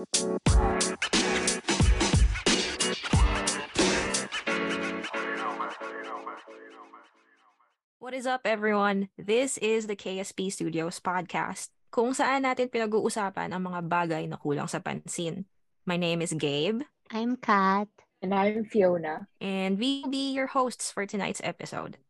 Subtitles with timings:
[0.00, 0.08] What
[8.16, 9.12] is up, everyone?
[9.20, 14.72] This is the KSP Studios podcast, kung saan natin pinag-uusapan ang mga bagay na kulang
[14.72, 15.44] sa pansin.
[15.84, 16.80] My name is Gabe.
[17.12, 17.92] I'm Kat.
[18.24, 19.28] And I'm Fiona.
[19.36, 22.00] And we will be your hosts for tonight's episode.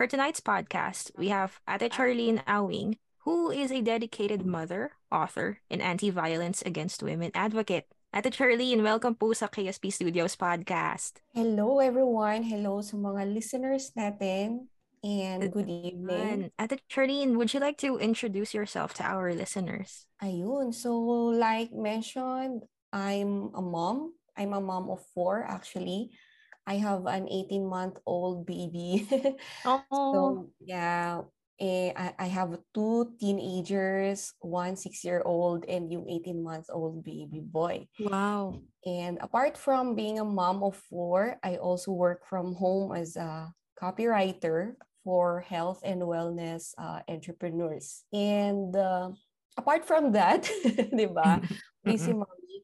[0.00, 5.80] For tonight's podcast, we have Ate Charlene Awing, who is a dedicated mother, author, and
[5.80, 7.88] anti-violence against women advocate.
[8.12, 11.24] Ate Charlene, welcome po sa KSP Studios podcast.
[11.32, 12.44] Hello everyone.
[12.44, 14.68] Hello sa mga listeners natin.
[15.00, 16.52] And good evening.
[16.60, 20.04] Ate Charlene, would you like to introduce yourself to our listeners?
[20.20, 20.76] Ayun.
[20.76, 20.92] So,
[21.32, 24.12] like mentioned, I'm a mom.
[24.36, 26.12] I'm a mom of four, actually.
[26.68, 29.08] I have an 18-month-old baby.
[29.64, 29.84] oh.
[29.88, 30.12] So,
[30.60, 31.24] yeah.
[31.60, 37.86] Eh, I, I have two teenagers, one six-year-old and yung 18-month-old baby boy.
[38.00, 38.62] Wow.
[38.84, 43.54] And apart from being a mom of four, I also work from home as a
[43.80, 48.02] copywriter for health and wellness uh, entrepreneurs.
[48.12, 49.10] And uh,
[49.56, 50.50] apart from that,
[50.96, 51.38] di ba,
[51.84, 52.58] busy mommy,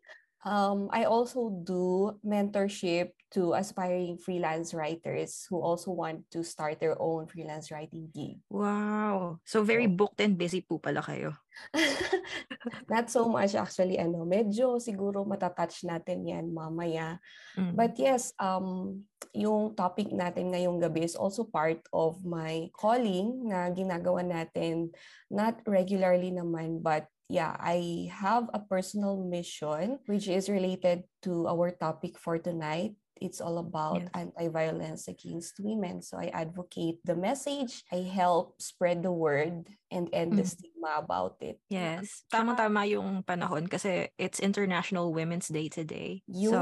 [0.45, 6.99] um, I also do mentorship to aspiring freelance writers who also want to start their
[6.99, 8.43] own freelance writing gig.
[8.51, 9.39] Wow.
[9.47, 11.39] So very booked and busy po pala kayo.
[12.93, 17.23] Not so much actually ano, medyo siguro matatouch natin 'yan mamaya.
[17.55, 17.79] Mm.
[17.79, 23.71] But yes, um yung topic natin ngayong gabi is also part of my calling na
[23.71, 24.91] ginagawa natin
[25.31, 31.71] not regularly naman but yeah, I have a personal mission which is related to our
[31.71, 32.99] topic for tonight.
[33.21, 34.11] It's all about Yes.
[34.17, 36.01] anti-violence against women.
[36.01, 37.85] So I advocate the message.
[37.93, 40.51] I help spread the word and end the Mm.
[40.51, 41.61] stigma about it.
[41.69, 42.25] Yes.
[42.33, 46.25] Tamang-tama yung panahon kasi it's International Women's Day today.
[46.27, 46.49] Yun.
[46.51, 46.59] So,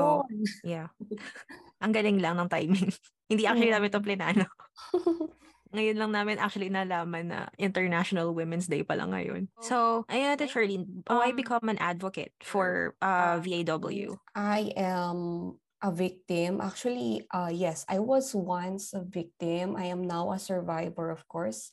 [0.67, 0.91] yeah.
[1.83, 2.91] Ang galing lang ng timing.
[3.31, 3.77] Hindi actually Mm.
[3.78, 4.45] namin ito plinano.
[5.69, 9.53] Ngayon lang namin actually nalaman na International Women's Day pala ngayon.
[9.60, 14.16] So, ayun Ate Charlene, why Um, become an advocate for uh, VAW?
[14.33, 16.61] I am a victim.
[16.61, 19.77] Actually, uh, yes, I was once a victim.
[19.77, 21.71] I am now a survivor, of course.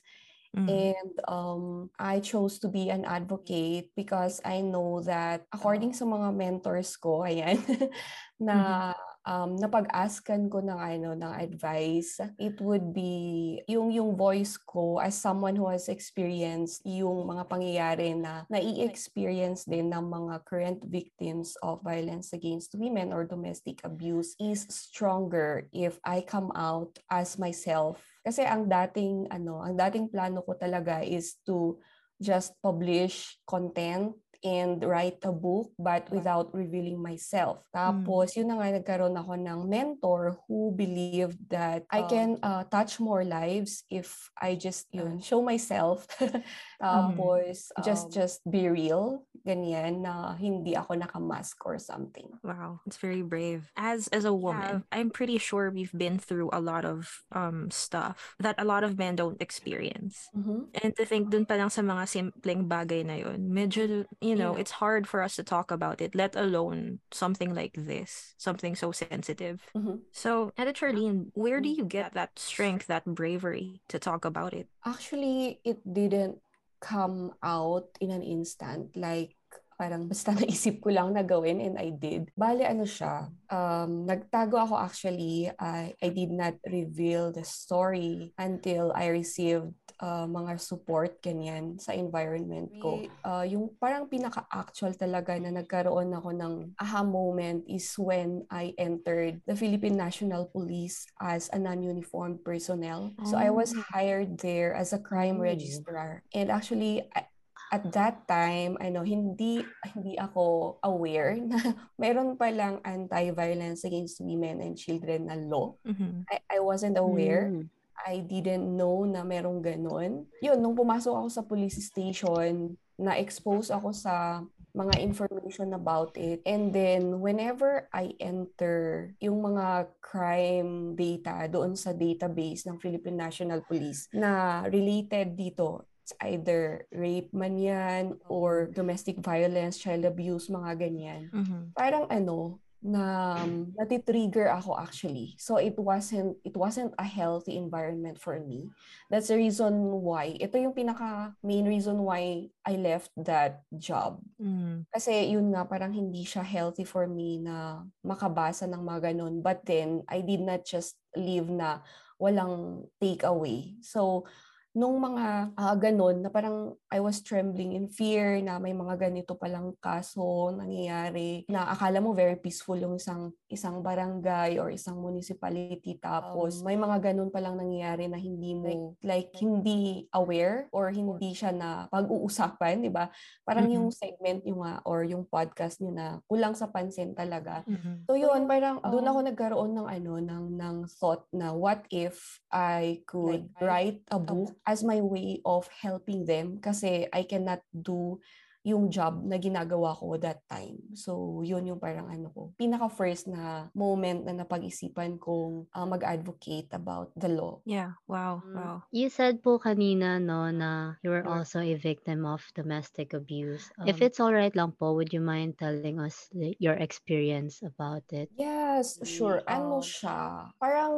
[0.56, 0.68] Mm.
[0.72, 6.32] And um, I chose to be an advocate because I know that according sa mga
[6.32, 7.60] mentors ko, ayan,
[8.40, 8.94] na
[9.26, 15.18] um, napag-askan ko ng, ano, ng advice, it would be yung, yung voice ko as
[15.18, 21.82] someone who has experienced yung mga pangyayari na nai-experience din ng mga current victims of
[21.82, 28.00] violence against women or domestic abuse is stronger if I come out as myself.
[28.22, 31.76] Kasi ang dating ano, ang dating plano ko talaga is to
[32.16, 37.64] just publish content and write a book but without revealing myself.
[37.72, 42.98] Tapos yun na nga nagkaroon ako ng mentor who believed that I can uh, touch
[43.00, 46.06] more lives if I just yun show myself.
[46.80, 52.28] Tapos just Um, just be real, ganyan na hindi ako nakamask or something.
[52.44, 53.72] Wow, it's very brave.
[53.76, 58.36] As as a woman, I'm pretty sure we've been through a lot of um stuff
[58.38, 60.28] that a lot of men don't experience.
[60.36, 60.68] Mhm.
[60.82, 64.56] And to think dun pa lang sa mga simpleng bagay na yun, medyo, you know,
[64.56, 64.60] Yeah.
[64.60, 68.92] it's hard for us to talk about it, let alone something like this, something so
[68.92, 69.74] sensitive.
[69.76, 70.02] Mhm.
[70.12, 74.68] So, Ate Charlene, where do you get that strength, that bravery to talk about it?
[74.84, 76.40] Actually, it didn't
[76.80, 78.96] come out in an instant.
[78.96, 79.35] Like,
[79.76, 82.32] parang basta naisip ko lang na gawin and I did.
[82.34, 85.48] Bale, ano siya, um, nagtago ako actually.
[85.60, 91.92] I, I did not reveal the story until I received uh, mga support, ganyan, sa
[91.92, 93.04] environment ko.
[93.24, 99.40] Uh, yung parang pinaka-actual talaga na nagkaroon ako ng aha moment is when I entered
[99.46, 103.12] the Philippine National Police as a non-uniformed personnel.
[103.24, 103.84] So I was Oh.
[103.92, 106.22] hired there as a crime registrar.
[106.32, 107.28] And actually, I-
[107.72, 109.62] at that time, ano, hindi
[109.94, 111.58] hindi ako aware na
[111.98, 115.74] meron palang anti-violence against women and children na law.
[115.82, 116.26] Mhm.
[116.30, 117.50] I, I wasn't aware.
[117.50, 117.66] Mm.
[118.06, 120.30] I didn't know na merong ganun.
[120.38, 124.46] Yun, nung pumasok ako sa police station, na-expose ako sa
[124.76, 126.44] mga information about it.
[126.44, 133.64] And then, whenever I enter yung mga crime data doon sa database ng Philippine National
[133.64, 140.78] Police na related dito, it's either rape man yan or domestic violence, child abuse, mga
[140.78, 141.74] ganyan Mhm.
[141.74, 145.34] parang ano, na um, natitrigger ako actually.
[145.42, 148.70] So it wasn't it wasn't a healthy environment for me.
[149.10, 149.74] That's the reason
[150.06, 150.38] why.
[150.38, 154.22] Ito yung pinaka main reason why I left that job.
[154.38, 154.86] Mm.
[154.94, 159.42] Kasi yun nga parang hindi siya healthy for me na makabasa ng mga ganun.
[159.42, 161.82] But then I did not just leave na
[162.22, 163.82] walang takeaway.
[163.82, 164.30] So
[164.76, 169.32] nung mga uh, ganun na parang I was trembling in fear na may mga ganito
[169.32, 175.96] palang kaso nangyayari na akala mo very peaceful yung isang isang barangay or isang municipality
[175.96, 180.92] tapos um, may mga ganun palang nangyayari na hindi mo like, like hindi aware or
[180.92, 183.08] hindi siya na pag-uusapan, 'di ba?
[183.48, 183.80] Parang mm-hmm.
[183.80, 187.64] yung segment yung nga or yung podcast niyo na kulang sa pansin talaga.
[187.64, 188.04] Mm-hmm.
[188.04, 192.42] So yun, parang um, doon ako nagkaroon ng ano ng ng thought na what if
[192.52, 197.62] I could like, write a book as my way of helping them kasi I cannot
[197.70, 198.18] do
[198.66, 200.82] yung job na ginagawa ko that time.
[200.98, 202.50] So, yun yung parang ano ko.
[202.58, 207.62] Pinaka first na moment na napag-isipan kong uh, mag-advocate about the law.
[207.62, 208.58] Yeah, wow, mm.
[208.58, 208.76] wow.
[208.90, 213.70] You said po kanina no na you were also a victim of domestic abuse.
[213.78, 218.02] Um, If it's all right lang po, would you mind telling us your experience about
[218.10, 218.34] it?
[218.34, 219.46] Yes, sure.
[219.46, 220.50] Ano um, siya?
[220.58, 220.94] Parang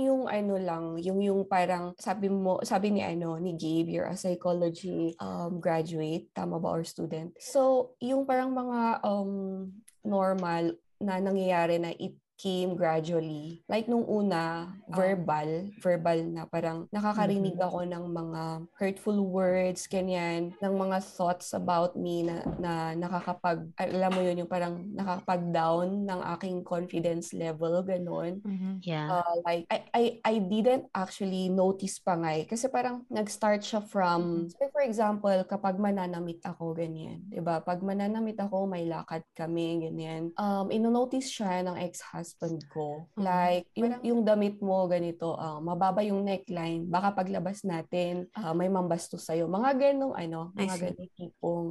[0.00, 4.16] yung ano lang, yung yung parang sabi mo, sabi ni ano, ni Gabe, you're a
[4.16, 7.09] psychology um, graduate, tama ba, or student?
[7.10, 7.34] Student.
[7.42, 9.66] So, yung parang mga um,
[10.06, 13.60] normal na nangyayari na it came gradually.
[13.68, 14.64] Like nung una, ah.
[14.88, 17.68] verbal, verbal na parang nakakarinig mm-hmm.
[17.68, 18.42] ako ng mga
[18.80, 24.48] hurtful words, ganyan, ng mga thoughts about me na, na nakakapag, alam mo yun, yung
[24.48, 28.40] parang nakakapag-down ng aking confidence level, ganun.
[28.40, 28.74] Mm-hmm.
[28.88, 29.20] Yeah.
[29.20, 32.48] Uh, like, I, I, I didn't actually notice pa nga eh.
[32.48, 34.56] Kasi parang nag-start siya from, mm-hmm.
[34.56, 37.20] so for example, kapag mananamit ako, ganyan.
[37.28, 37.56] ba diba?
[37.60, 40.32] Pag mananamit ako, may lakad kami, ganyan.
[40.40, 43.10] Um, ino-notice siya ng ex-husband husband ko.
[43.18, 43.22] Mm.
[43.26, 48.70] Like, yung, yung damit mo ganito, uh, mababa yung neckline, baka paglabas natin, uh, may
[48.70, 49.50] mambastos sa'yo.
[49.50, 51.66] Mga ganong, ano, mga ganong tipong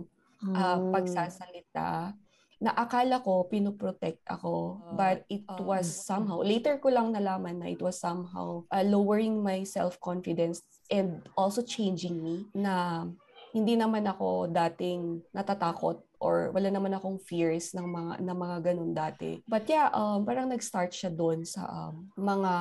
[0.51, 2.11] uh, pagsasalita
[2.59, 7.79] na akala ko pinoprotect ako but it was somehow later ko lang nalaman na it
[7.79, 10.59] was somehow uh, lowering my self confidence
[10.91, 13.07] and also changing me na
[13.55, 18.91] hindi naman ako dating natatakot or wala naman akong fears ng mga ng mga ganun
[18.91, 19.39] dati.
[19.47, 22.53] But yeah, um parang nag-start siya doon sa um, mga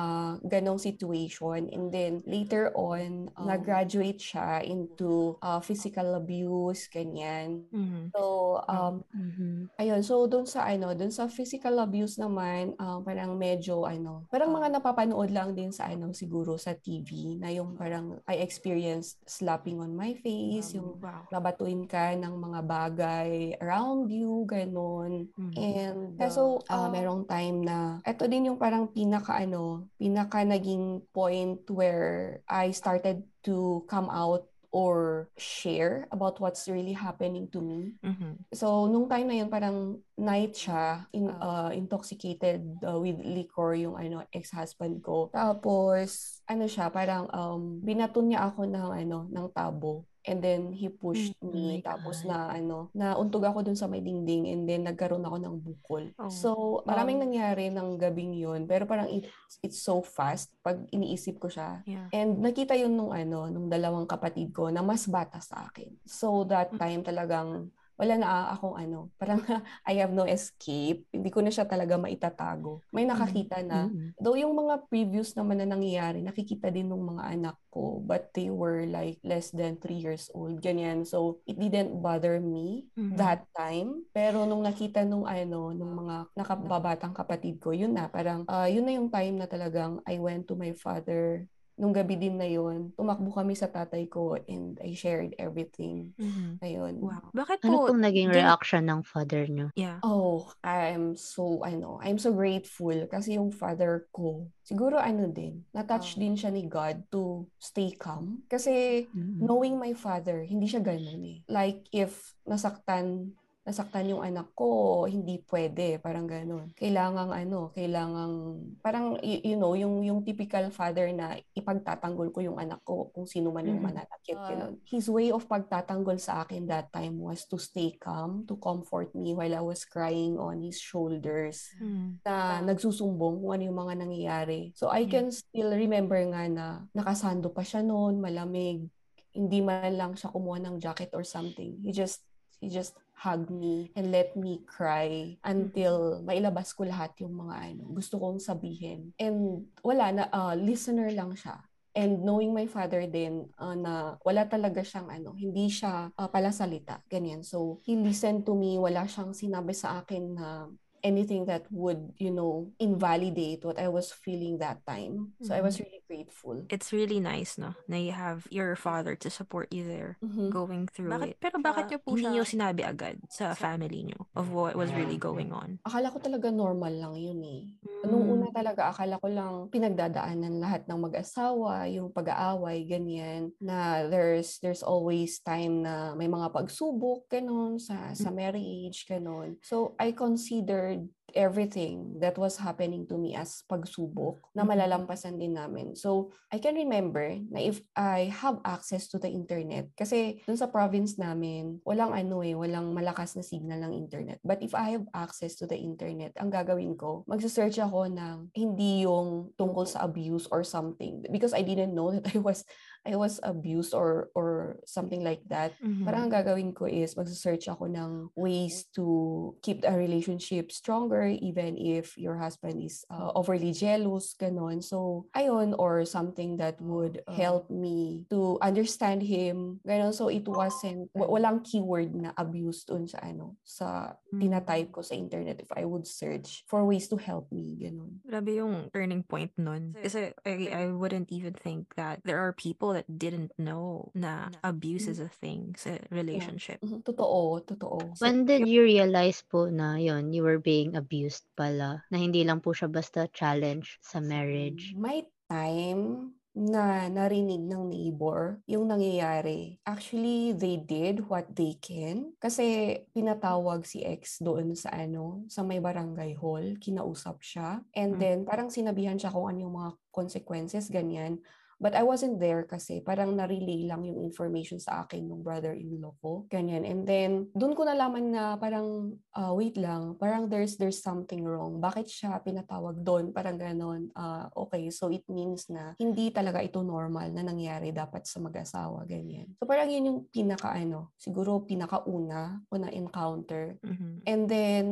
[0.47, 7.67] ganong situation and then later on um, nag-graduate siya into uh, physical abuse ganyan.
[7.69, 8.15] Mm-hmm.
[8.15, 8.23] So
[8.65, 9.75] um mm-hmm.
[9.77, 14.55] ayun, so doon sa ano, doon sa physical abuse naman um, parang medyo ano, parang
[14.55, 19.83] mga napapanood lang din sa ano siguro sa TV na yung parang I experienced slapping
[19.83, 21.27] on my face, um, yung wow.
[21.27, 25.33] babatuin ka ng mga bagay around you, ganun.
[25.33, 25.57] Mm-hmm.
[25.57, 25.97] And
[26.29, 32.45] so, uh, merong time na, ito din yung parang pinaka ano, pinaka naging point where
[32.45, 37.97] I started to come out or share about what's really happening to me.
[38.05, 38.53] Mm-hmm.
[38.53, 43.97] So, nung time na yun, parang night siya, in, uh, intoxicated uh, with liquor yung
[43.97, 45.33] ano, ex-husband ko.
[45.33, 50.05] Tapos, ano siya, parang um, binaton niya ako ng, ano, ng tabo.
[50.29, 54.05] And then he pushed mm, me tapos na ano, na untog ako dun sa may
[54.05, 56.05] dingding and then nagkaroon ako ng bukol.
[56.21, 56.29] Oh.
[56.29, 56.49] So,
[56.85, 59.25] maraming um, nangyari ng gabing 'yon, pero parang it,
[59.65, 61.81] it's so fast pag iniisip ko siya.
[61.89, 62.13] Yeah.
[62.13, 65.97] And nakita 'yun nung ano, nung dalawang kapatid ko na mas bata sa akin.
[66.05, 66.77] So that mm.
[66.77, 69.43] time talagang wala na akong ano, parang
[69.89, 71.03] I have no escape.
[71.11, 72.79] Hindi ko na siya talaga maitatago.
[72.95, 73.91] May nakakita na.
[73.91, 74.15] Mm-hmm.
[74.23, 78.47] Though yung mga previous naman na nangyayari, nakikita din ng mga anak ko, but they
[78.47, 80.63] were like less than 3 years old.
[80.63, 81.03] Ganyan.
[81.03, 83.19] So, it didn't bother me mm-hmm.
[83.19, 84.07] that time.
[84.15, 88.87] Pero nung nakita nung ano, nung mga nakababatang kapatid ko, yun na, parang uh, yun
[88.87, 91.43] na yung time na talagang I went to my father
[91.79, 96.11] nung gabi din na yon, tumakbo kami sa tatay ko and I shared everything.
[96.19, 96.59] Mm-hmm.
[96.59, 96.93] Ayun.
[96.99, 97.31] Wow.
[97.31, 97.75] Bakit ano po?
[97.87, 98.37] Ano pong naging din...
[98.43, 99.71] reaction ng father niyo?
[99.79, 100.03] Yeah.
[100.03, 105.63] Oh, I'm so, I know, I'm so grateful kasi yung father ko, siguro ano din,
[105.71, 106.19] na-touch oh.
[106.19, 108.43] din siya ni God to stay calm.
[108.51, 109.39] Kasi mm-hmm.
[109.39, 111.39] knowing my father, hindi siya ganun eh.
[111.47, 116.73] Like if nasaktan nasaktan yung anak ko, hindi pwede, parang gano'n.
[116.73, 118.33] Kailangang ano, kailangang,
[118.81, 123.29] parang, you, you know, yung, yung typical father na ipagtatanggol ko yung anak ko kung
[123.29, 124.01] sino man yung mm-hmm.
[124.01, 124.73] mananakit, uh, gano'n.
[124.89, 129.37] His way of pagtatanggol sa akin that time was to stay calm, to comfort me
[129.37, 132.25] while I was crying on his shoulders, mm-hmm.
[132.25, 134.73] na nagsusumbong kung ano yung mga nangyayari.
[134.73, 136.65] So, I can still remember nga na
[136.97, 138.89] nakasando pa siya noon, malamig,
[139.29, 141.77] hindi man lang siya kumuha ng jacket or something.
[141.85, 142.25] He just
[142.59, 147.83] he just hug me and let me cry until mailabas ko lahat yung mga ano,
[147.91, 149.11] gusto kong sabihin.
[149.19, 151.59] And wala na, uh, listener lang siya.
[151.91, 156.55] And knowing my father din uh, na wala talaga siyang ano, hindi siya uh, pala
[156.55, 157.43] salita, ganyan.
[157.43, 160.71] So, he listened to me, wala siyang sinabi sa akin na
[161.03, 165.33] anything that would, you know, invalidate what I was feeling that time.
[165.41, 165.59] So mm-hmm.
[165.59, 165.83] I was mm-hmm.
[165.87, 166.65] really grateful.
[166.73, 167.77] It's really nice, no?
[167.85, 170.49] Na you have your father to support you there mm-hmm.
[170.49, 171.37] going through bakit, it.
[171.37, 175.21] Pero bakit niyo po hindi niyo sinabi agad sa family niyo of what was really
[175.21, 175.77] going on?
[175.85, 177.61] Akala ko talaga normal lang yun eh.
[177.85, 178.09] Mm.
[178.09, 184.57] Nung una talaga, akala ko lang pinagdadaanan lahat ng mag-asawa, yung pag-aaway, ganyan, na there's
[184.65, 188.35] there's always time na may mga pagsubok, ganun, sa, sa mm.
[188.35, 189.61] marriage, ganun.
[189.61, 194.69] So, I consider considered everything that was happening to me as pagsubok na mm-hmm.
[194.73, 195.93] malalampasan din namin.
[195.97, 200.71] So, I can remember na if I have access to the internet, kasi dun sa
[200.71, 204.41] province namin, walang ano eh, walang malakas na signal ng internet.
[204.41, 209.05] But if I have access to the internet, ang gagawin ko, magsa-search ako ng hindi
[209.05, 211.25] yung tungkol sa abuse or something.
[211.29, 212.65] Because I didn't know that I was
[213.07, 216.03] I was abused or or something like that, mm-hmm.
[216.03, 221.79] parang ang gagawin ko is magse-search ako ng ways to keep a relationship stronger even
[221.79, 224.83] if your husband is uh, overly jealous, ganon.
[224.83, 230.11] So, ayun, or something that would help me to understand him, ganon.
[230.11, 234.39] So, it wasn't, walang keyword na abuse dun sa ano, sa mm-hmm.
[234.43, 238.19] tinatype ko sa internet if I would search for ways to help me, ganon.
[238.27, 239.95] Grabe yung turning point nun.
[239.95, 244.51] Kasi I, I wouldn't even think that there are people people that didn't know na
[244.59, 245.15] abuse mm.
[245.15, 246.83] is a thing sa relationship.
[246.83, 246.99] Yeah.
[246.99, 247.07] Mm-hmm.
[247.07, 248.19] Totoo, totoo.
[248.19, 252.03] When did you realize po na yon you were being abused pala?
[252.11, 254.91] Na hindi lang po siya basta challenge sa marriage?
[254.99, 259.79] My time na narinig ng neighbor yung nangyayari.
[259.87, 265.79] Actually, they did what they can kasi pinatawag si ex doon sa ano, sa may
[265.79, 267.79] barangay hall, kinausap siya.
[267.95, 268.19] And mm.
[268.19, 271.39] then parang sinabihan siya kung ano yung mga consequences ganyan.
[271.79, 276.43] But I wasn't there kasi parang na-relay lang yung information sa akin ng brother-in-law ko.
[276.51, 276.83] Ganyan.
[276.83, 281.79] And then, doon ko nalaman na parang, uh, wait lang, parang there's there's something wrong.
[281.79, 283.31] Bakit siya pinatawag doon?
[283.31, 284.11] Parang ganon.
[284.11, 289.07] Uh, okay, so it means na hindi talaga ito normal na nangyari dapat sa mag-asawa.
[289.07, 289.55] Ganyan.
[289.55, 293.79] So parang yun yung pinaka ano, siguro pinakauna ko na encounter.
[293.87, 294.13] Mm-hmm.
[294.27, 294.85] And then,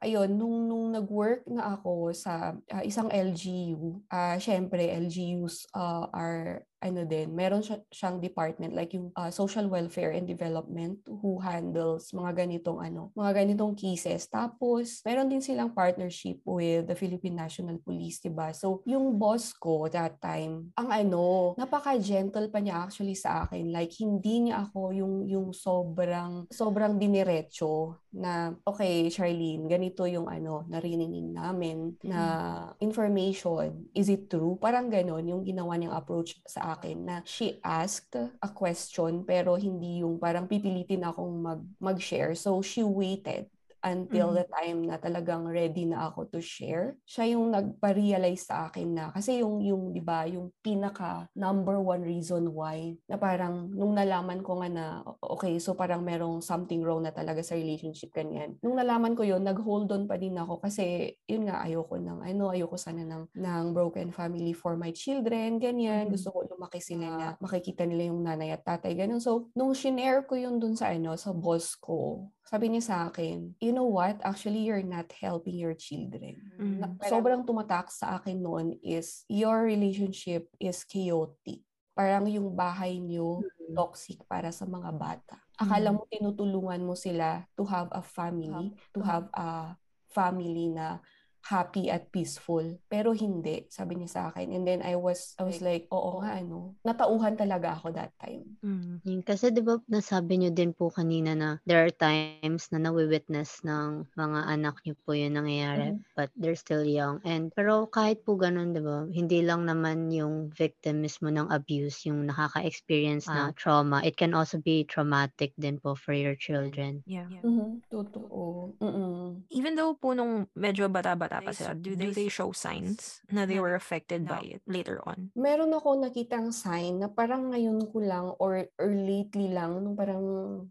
[0.00, 6.62] ayun, nung, nung nag-work na ako sa uh, isang LGU, uh, syempre, LGUs uh, are
[6.82, 12.10] ano din, meron siya, siyang department like yung uh, social welfare and development who handles
[12.10, 14.26] mga ganitong ano, mga ganitong cases.
[14.26, 18.50] Tapos, meron din silang partnership with the Philippine National Police, 'di ba?
[18.50, 23.70] So, yung boss ko that time, ang ano, napaka-gentle pa niya actually sa akin.
[23.70, 30.68] Like hindi niya ako yung yung sobrang sobrang diniretso na okay, Charlene, ganito yung ano,
[30.68, 32.84] narinig namin na mm.
[32.84, 33.88] information.
[33.96, 34.60] Is it true?
[34.60, 40.04] Parang ganon yung ginawa niyang approach sa akin na she asked a question pero hindi
[40.04, 42.36] yung parang pipilitin akong mag mag-share.
[42.36, 43.48] So she waited
[43.82, 44.40] until mm-hmm.
[44.42, 46.96] the time na talagang ready na ako to share.
[47.06, 52.02] Siya yung nagpa-realize sa akin na kasi yung yung 'di ba, yung pinaka number one
[52.06, 54.84] reason why na parang nung nalaman ko nga na
[55.20, 58.56] okay, so parang merong something wrong na talaga sa relationship kanyan.
[58.62, 62.54] Nung nalaman ko yon nag-hold on pa din ako kasi yun nga ayoko nang ano,
[62.54, 66.06] ayoko sana ng ng broken family for my children, ganyan.
[66.06, 66.14] Mm-hmm.
[66.14, 69.18] Gusto ko lumaki sila na makikita nila yung nanay at tatay, ganun.
[69.18, 73.56] So, nung shinare ko yun dun sa ano, sa boss ko, sabi niya sa akin,
[73.64, 74.20] you know what?
[74.20, 76.36] Actually, you're not helping your children.
[76.60, 77.00] Mm-hmm.
[77.08, 81.64] Sobrang tumatak sa akin noon is your relationship is chaotic.
[81.96, 83.72] Parang yung bahay niyo mm-hmm.
[83.72, 85.40] toxic para sa mga bata.
[85.56, 89.72] Akala mo tinutulungan mo sila to have a family, to have a
[90.12, 91.00] family na
[91.42, 92.62] happy at peaceful.
[92.86, 94.54] Pero hindi, sabi niya sa akin.
[94.54, 96.78] And then I was I was like, oo nga ano.
[96.86, 98.46] Natauhan talaga ako that time.
[98.62, 99.26] Mm.
[99.26, 104.06] Kasi 'di ba nasabi niyo din po kanina na there are times na nawi-witness ng
[104.14, 106.14] mga anak niyo po 'yung nangyayari mm-hmm.
[106.14, 107.18] but they're still young.
[107.26, 112.06] And pero kahit po ganun 'di ba, hindi lang naman yung victim mismo ng abuse
[112.06, 113.34] yung nakaka-experience ah.
[113.34, 113.98] na trauma.
[114.06, 117.02] It can also be traumatic din po for your children.
[117.04, 117.26] Yeah.
[117.42, 117.82] Mm-hmm.
[117.90, 118.76] Totoo.
[118.78, 119.42] Mm-mm.
[119.50, 123.48] Even though po nung medyo bata-bata bata pa sila, do they, they show signs na
[123.48, 125.32] they were affected by it later on?
[125.32, 130.22] Meron ako nakitang sign na parang ngayon ko lang or, or lately lang, nung parang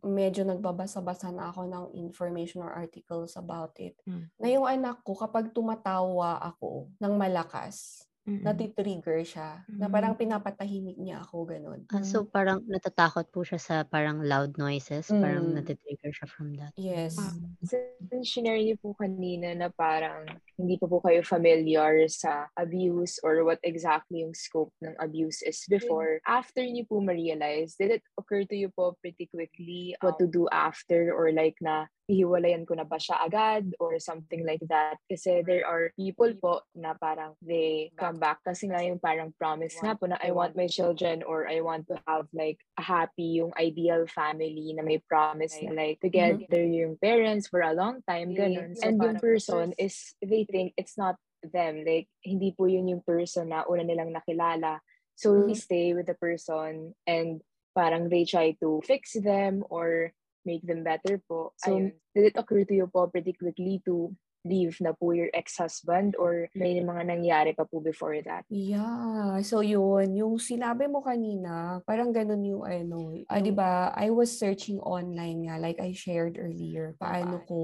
[0.05, 4.29] medyo nagbabasa-basa na ako ng information or articles about it, hmm.
[4.37, 8.45] na yung anak ko, kapag tumatawa ako ng malakas, Mm-mm.
[8.45, 9.65] natitrigger siya.
[9.65, 9.93] Na Mm.
[9.97, 11.81] parang pinapatahimik niya ako, ganun.
[11.89, 15.57] Ah, so parang natatakot po siya sa parang loud noises, parang Mm.
[15.57, 16.69] natitrigger siya from that.
[16.77, 17.17] Yes.
[17.17, 17.33] Ah.
[17.65, 23.41] Since shinare niyo po kanina na parang hindi pa po kayo familiar sa abuse or
[23.41, 28.45] what exactly yung scope ng abuse is before, after niyo po ma-realize, did it occur
[28.45, 32.83] to you po pretty quickly what to do after or like na hihiwalayan ko na
[32.83, 34.99] ba siya agad or something like that?
[35.07, 39.79] Kasi there are people po na parang they come back kasi nga yung parang promise
[39.79, 43.39] nga po na I want my children or I want to have like a happy,
[43.39, 48.35] yung ideal family na may promise na like together yung parents for a long time,
[48.35, 48.75] ganun.
[48.75, 51.81] So And yung person is, they think it's not them.
[51.87, 54.83] Like, hindi po yun yung person na una nilang nakilala.
[55.15, 55.45] So, Mhm.
[55.47, 57.41] we stay with the person and
[57.73, 60.11] parang they try to fix them or
[60.45, 61.53] make them better po.
[61.57, 61.93] So, Ayun.
[62.15, 66.49] did it occur to you po pretty quickly to leave na po your ex-husband or
[66.57, 68.43] may mga nangyari pa po before that?
[68.49, 69.39] Yeah.
[69.45, 73.93] So yun, yung sinabi mo kanina, parang ganun yung ano, ah, 'di ba?
[73.93, 77.59] I was searching online nga like I shared earlier, paano ko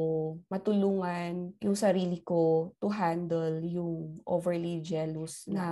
[0.51, 5.65] matulungan yung sarili ko to handle yung overly jealous na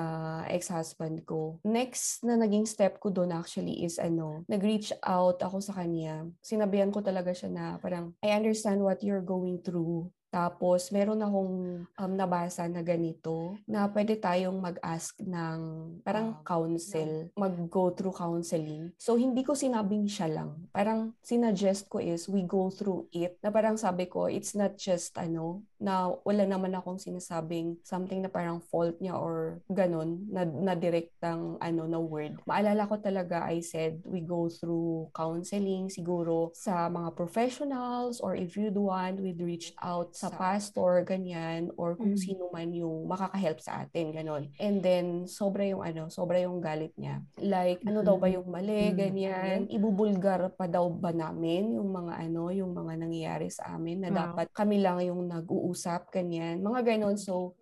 [0.49, 1.61] ex-husband ko.
[1.63, 6.25] Next na naging step ko doon actually is ano, nag-reach out ako sa kanya.
[6.41, 10.09] Sinabihan ko talaga siya na parang I understand what you're going through.
[10.35, 15.59] Tapos, meron akong um, nabasa na ganito na pwede tayong mag-ask ng
[16.03, 18.91] parang counsel, mag-go through counseling.
[18.99, 20.67] So, hindi ko sinabing siya lang.
[20.75, 23.39] Parang sinuggest ko is we go through it.
[23.39, 28.31] Na parang sabi ko, it's not just ano, na wala naman akong sinasabing something na
[28.33, 32.41] parang fault niya or ganun, na, na direktang ano, na word.
[32.49, 38.57] Maalala ko talaga, I said, we go through counseling siguro sa mga professionals or if
[38.57, 42.17] you'd want, we'd reach out sa pastor, ganyan, or kung Mm.
[42.17, 44.49] sino man yung makaka-help sa atin, ganon.
[44.57, 47.21] And then, sobra yung ano, sobra yung galit niya.
[47.37, 48.97] Like, ano daw ba yung mali, Mm.
[48.97, 49.57] ganyan.
[49.69, 54.15] Ibubulgar pa daw ba namin yung mga ano, yung mga nangyayari sa amin na Wow.
[54.15, 55.73] dapat kami lang yung nag-uusap,
[56.09, 56.63] ganyan.
[56.63, 57.19] Mga ganon.
[57.19, 57.53] So,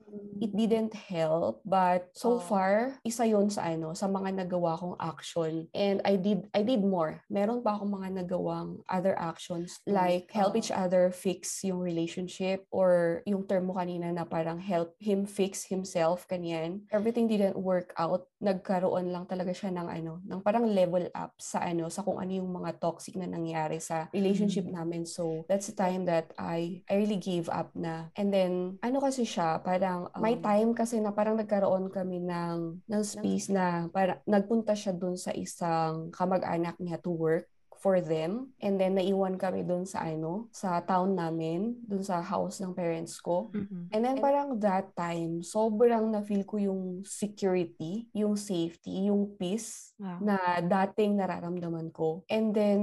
[0.43, 5.71] it didn't help but so far isa yon sa ano sa mga nagawa kong action.
[5.71, 7.23] And I did I did more.
[7.31, 13.21] Meron pa akong mga nagawang other actions like help each other fix yung relationship or
[13.23, 18.27] yung term mo kanina na parang help him fix himself kanyan everything didn't work out.
[18.43, 22.31] Nagkaroon lang talaga siya ng ano ng parang level up sa ano sa kung ano
[22.35, 25.07] yung mga toxic na nangyari sa relationship namin.
[25.07, 28.11] So that's the time that I I really gave up na.
[28.19, 32.83] And then ano kasi siya parang may Um, time kasi na parang nagkaroon kami ng
[32.85, 38.55] ng space na para nagpunta siya dun sa isang kamag-anak niya to work for them
[38.63, 43.19] and then naiwan kami dun sa ano sa town namin dun sa house ng parents
[43.19, 43.91] ko Mhm.
[43.93, 50.17] And then parang that time, sobrang na-feel ko yung security, yung safety, yung peace Wow.
[50.17, 52.25] na dating nararamdaman ko.
[52.25, 52.81] And then,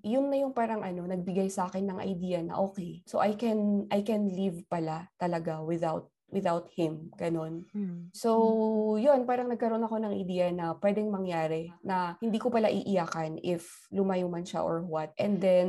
[0.00, 3.84] yun na yung parang ano, nagbigay sa akin ng idea na okay, so I can,
[3.92, 7.64] I can live pala talaga without without him, ganon.
[7.72, 8.12] Mm.
[8.12, 13.40] So, yun, parang nagkaroon ako ng idea na pwedeng mangyari na hindi ko pala iiyakan
[13.40, 15.16] if lumayo man siya or what.
[15.16, 15.68] And then,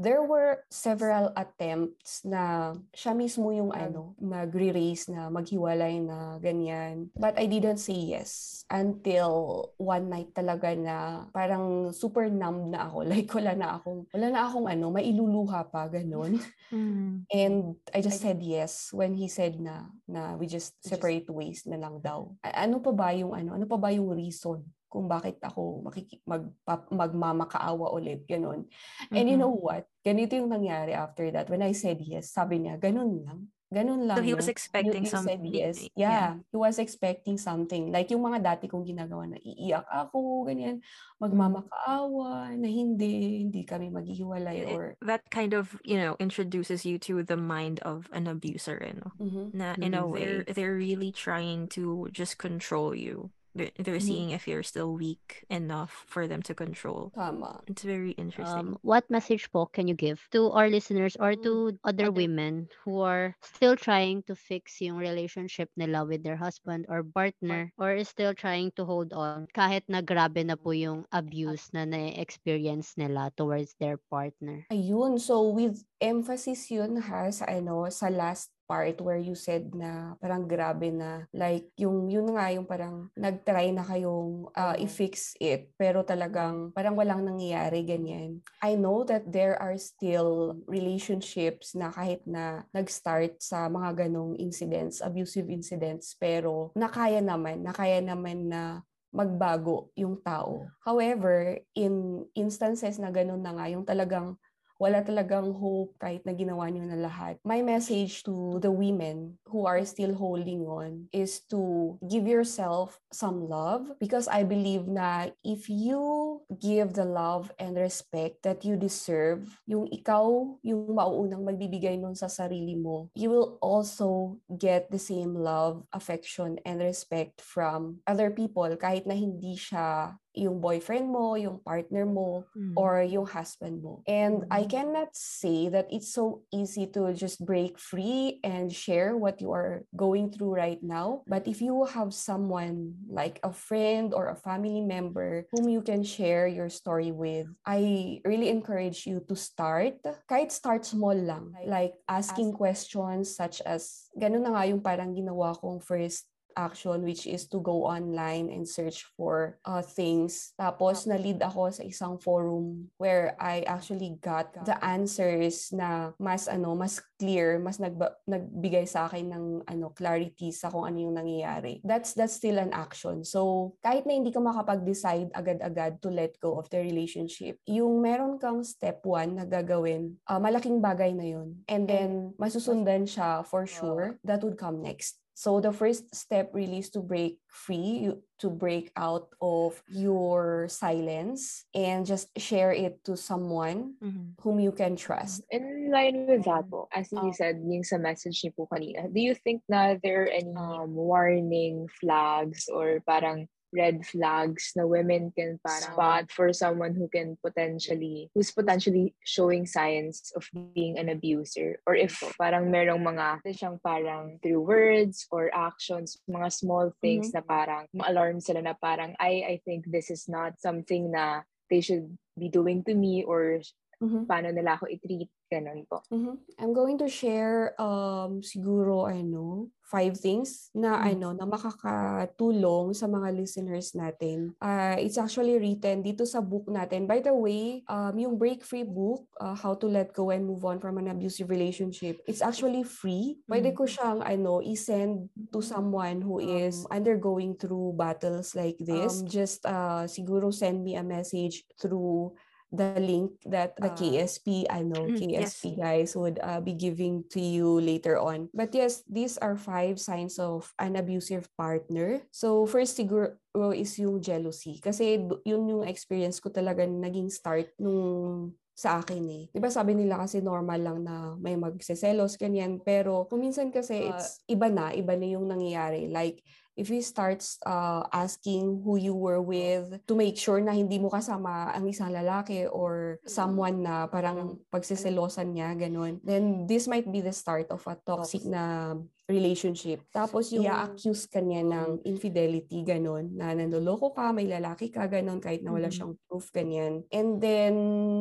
[0.00, 7.12] there were several attempts na siya mismo yung ano, magre-raise na maghiwalay na ganyan.
[7.12, 13.00] But I didn't say yes until one night talaga na parang super numb na ako.
[13.08, 16.40] Like, wala na akong, wala na akong ano, mailuluha pa, ganon.
[16.68, 17.24] Mm.
[17.32, 21.76] And I just said yes when he said na na we just separate ways na
[21.76, 22.32] lang daw.
[22.40, 23.52] A- Ano pa ba yung ano?
[23.54, 26.48] Ano pa ba yung reason kung bakit ako makiki- mag,
[26.88, 28.64] magmamakaawa ulit, ganun.
[29.12, 29.42] And you Mhm.
[29.44, 29.84] know what?
[30.00, 31.52] Ganito yung nangyari after that.
[31.52, 33.52] When I said yes, sabi niya, ganun lang.
[33.68, 34.16] Ganun lang.
[34.16, 35.44] So he was You, expecting you something.
[35.44, 35.76] said yes.
[35.92, 37.92] Yeah, he was expecting something.
[37.92, 40.80] Like yung mga dati kong ginagawa na iiyak ako, ganyan,
[41.20, 44.96] magmamakaawa, na hindi, hindi kami maghihiwalay It- or...
[45.04, 49.12] that kind of, you know, introduces you to the mind of an abuser, ano?
[49.20, 49.52] Mhm.
[49.52, 50.10] Na in a Mhm.
[50.16, 53.28] way, they're, they're really trying to just control you.
[53.58, 54.06] They're, they're Mhm.
[54.06, 57.10] seeing if you're still weak enough for them to control.
[57.14, 57.60] Tama.
[57.66, 58.78] It's very interesting.
[58.78, 62.70] Um, what message po can you give to our listeners or to other Other- women
[62.86, 67.98] who are still trying to fix yung relationship nila with their husband or partner or
[67.98, 72.94] is still trying to hold on kahit na grabe na po yung abuse na na-experience
[72.96, 74.62] nila towards their partner?
[74.70, 80.12] Ayun, so with emphasis yun ha sa ano, sa last part where you said na
[80.20, 85.72] parang grabe na like yung yun nga yung parang nagtry na kayong uh, i-fix it
[85.80, 88.44] pero talagang parang walang nangyayari ganyan.
[88.60, 95.00] I know that there are still relationships na kahit na nag-start sa mga ganong incidents,
[95.00, 100.68] abusive incidents pero nakaya naman, nakaya naman na magbago yung tao.
[100.84, 104.36] However, in instances na ganun na nga, yung talagang
[104.78, 107.36] wala talagang hope kahit na ginawa niyo na lahat.
[107.42, 113.50] My message to the women who are still holding on is to give yourself some
[113.50, 119.50] love because I believe na if you give the love and respect that you deserve,
[119.66, 125.34] yung ikaw yung mauunang magbibigay nun sa sarili mo, you will also get the same
[125.34, 131.58] love, affection, and respect from other people kahit na hindi siya yung boyfriend mo, yung
[131.66, 132.78] partner mo, mm.
[132.78, 134.06] or yung husband mo.
[134.06, 134.48] And mm.
[134.50, 139.50] I cannot say that it's so easy to just break free and share what you
[139.52, 141.26] are going through right now.
[141.26, 146.06] But if you have someone like a friend or a family member whom you can
[146.06, 149.98] share your story with, I really encourage you to start.
[150.30, 151.52] Kahit start small lang.
[151.66, 157.30] Like asking questions such as, ganun na nga yung parang ginawa kong first action which
[157.30, 160.50] is to go online and search for uh, things.
[160.58, 166.74] Tapos na-lead ako sa isang forum where I actually got the answers na mas ano,
[166.74, 171.78] mas clear, mas nagba- nagbigay sa akin ng ano clarity sa kung ano yung nangyayari.
[171.86, 173.22] That's that's still an action.
[173.22, 178.42] So kahit na hindi ka makapag-decide agad-agad to let go of the relationship, yung meron
[178.42, 181.62] kang step one na gagawin, uh, malaking bagay na yun.
[181.70, 184.18] And then masusundan siya for sure.
[184.26, 185.20] That would come next.
[185.38, 188.10] So the first step really is to break free,
[188.42, 194.34] to break out of your silence and just share it to someone mm-hmm.
[194.42, 195.46] whom you can trust.
[195.54, 199.06] In line with that po, as you uh, said, yung sa message niyo po kanina,
[199.14, 204.86] do you think na there are any um, warning flags or parang red flags na
[204.86, 210.98] women can parang spot for someone who can potentially, who's potentially showing signs of being
[210.98, 211.80] an abuser.
[211.86, 217.44] Or if parang merong mga, siyang parang through words or actions, mga small things mm-hmm.
[217.44, 221.80] na parang ma-alarm sila na parang, I, I think this is not something na they
[221.80, 223.60] should be doing to me or
[224.02, 224.22] mm-hmm.
[224.26, 226.04] paano nila ako i-treat Ganun po.
[226.12, 226.34] Mm-hmm.
[226.60, 231.08] I'm going to share um siguro ano, five things na mm-hmm.
[231.16, 234.52] ano na makakatulong sa mga listeners natin.
[234.60, 237.08] Uh, it's actually written dito sa book natin.
[237.08, 240.68] By the way, um yung Break Free book, uh, How to Let Go and Move
[240.68, 243.40] On from an Abusive Relationship, it's actually free.
[243.48, 243.80] Pwede mm-hmm.
[243.80, 249.24] ko siyang ano i-send to someone who is um, undergoing through battles like this.
[249.24, 252.36] Um, just uh siguro send me a message through
[252.72, 255.78] the link that the uh, KSP, I know, KSP yes.
[255.78, 258.48] guys would uh, be giving to you later on.
[258.52, 262.20] But yes, these are five signs of an abusive partner.
[262.30, 263.40] So first siguro
[263.72, 264.80] is yung jealousy.
[264.84, 269.44] Kasi yun yung experience ko talaga naging start nung sa akin eh.
[269.50, 274.14] 'Di ba sabi nila kasi normal lang na may magseselos ganyan, pero kuminsan kasi uh,
[274.14, 276.06] it's iba na, iba na yung nangyayari.
[276.06, 276.38] Like
[276.78, 281.10] if he starts uh, asking who you were with to make sure na hindi mo
[281.10, 287.18] kasama ang isang lalaki or someone na parang pagsiselosan niya, ganun, then this might be
[287.18, 288.46] the start of a toxic.
[288.46, 288.94] na
[289.28, 290.08] relationship.
[290.08, 290.88] Tapos yung yeah.
[290.88, 295.76] accuse ka niya ng infidelity, ganun, na nandoloko ka, may lalaki ka, ganun, kahit na
[295.76, 297.04] wala siyang proof, ganyan.
[297.12, 297.74] And then,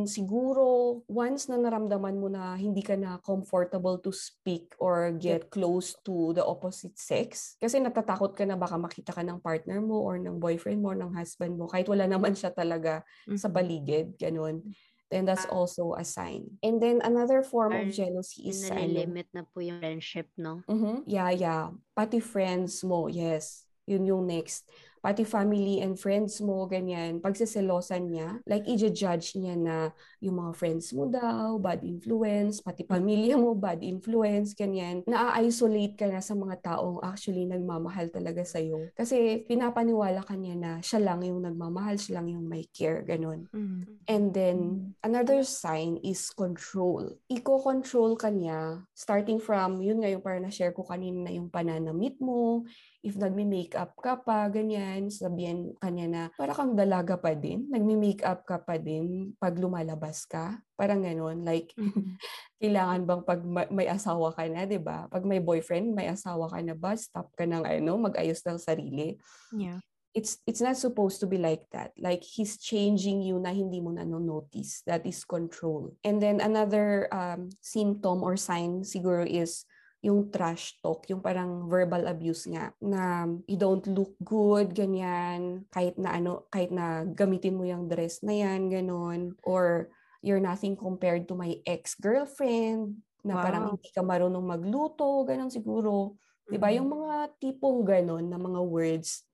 [0.03, 5.95] siguro, once na naramdaman mo na hindi ka na comfortable to speak or get close
[6.03, 10.19] to the opposite sex, kasi natatakot ka na baka makita ka ng partner mo or
[10.19, 12.99] ng boyfriend mo or ng husband mo, kahit wala naman siya talaga
[13.39, 14.59] sa paligid, ganun
[15.09, 15.55] then that's ah.
[15.55, 16.59] also a sign.
[16.63, 20.63] And then another form of jealousy is limit na po yung friendship, no?
[20.67, 21.07] Mm-hmm.
[21.07, 21.63] Yeah, yeah.
[21.95, 23.63] Pati friends mo, yes.
[23.87, 24.67] Yun yung next
[25.07, 29.75] pati family and friends mo, ganyan, pagsiselosan niya, like i-judge niya na
[30.19, 36.11] yung mga friends mo daw, bad influence, pati pamilya mo, bad influence, ganyan, na-isolate ka
[36.11, 38.91] na sa mga taong actually nagmamahal talaga sa'yo.
[38.99, 43.47] Kasi pinapaniwala ka niya na siya lang yung nagmamahal, siya lang yung may care, ganun.
[43.55, 44.11] Mm-hmm.
[44.11, 44.57] And then,
[45.07, 47.15] another sign is control.
[47.31, 52.19] Iko-control ka niya, starting from, yun nga yung parang na-share ko kanina na yung pananamit
[52.19, 52.67] mo,
[53.07, 58.59] if nagme-makeup ka pa, ganyan, sabihin kanya na, para kang dalaga pa din, nagme-makeup ka
[58.59, 60.59] pa din pag lumalabas ka.
[60.75, 62.19] Parang ganun, like, mm-hmm.
[62.61, 63.41] kailangan bang pag
[63.71, 65.07] may asawa ka na, di ba?
[65.07, 66.91] Pag may boyfriend, may asawa ka na ba?
[66.99, 69.15] Stop ka ng ano, mag-ayos ng sarili.
[69.55, 69.79] Yeah.
[70.17, 71.93] it's it's not supposed to be like that.
[71.93, 74.81] Like he's changing you na hindi mo na notice.
[74.89, 75.93] That is control.
[76.01, 79.69] And then another um, symptom or sign siguro is
[80.05, 85.97] yung trash talk, yung parang verbal abuse nga na you don't look good, ganyan, kahit
[85.97, 89.89] na ano, kahit na gamitin mo yung dress na yan, ganon, or
[90.21, 93.43] you're nothing compared to my ex-girlfriend, na wow.
[93.43, 96.15] parang hindi ka marunong magluto, ganon siguro.
[96.47, 96.71] 'Di ba?
[96.71, 99.27] Yung mga tipong ganon na mga words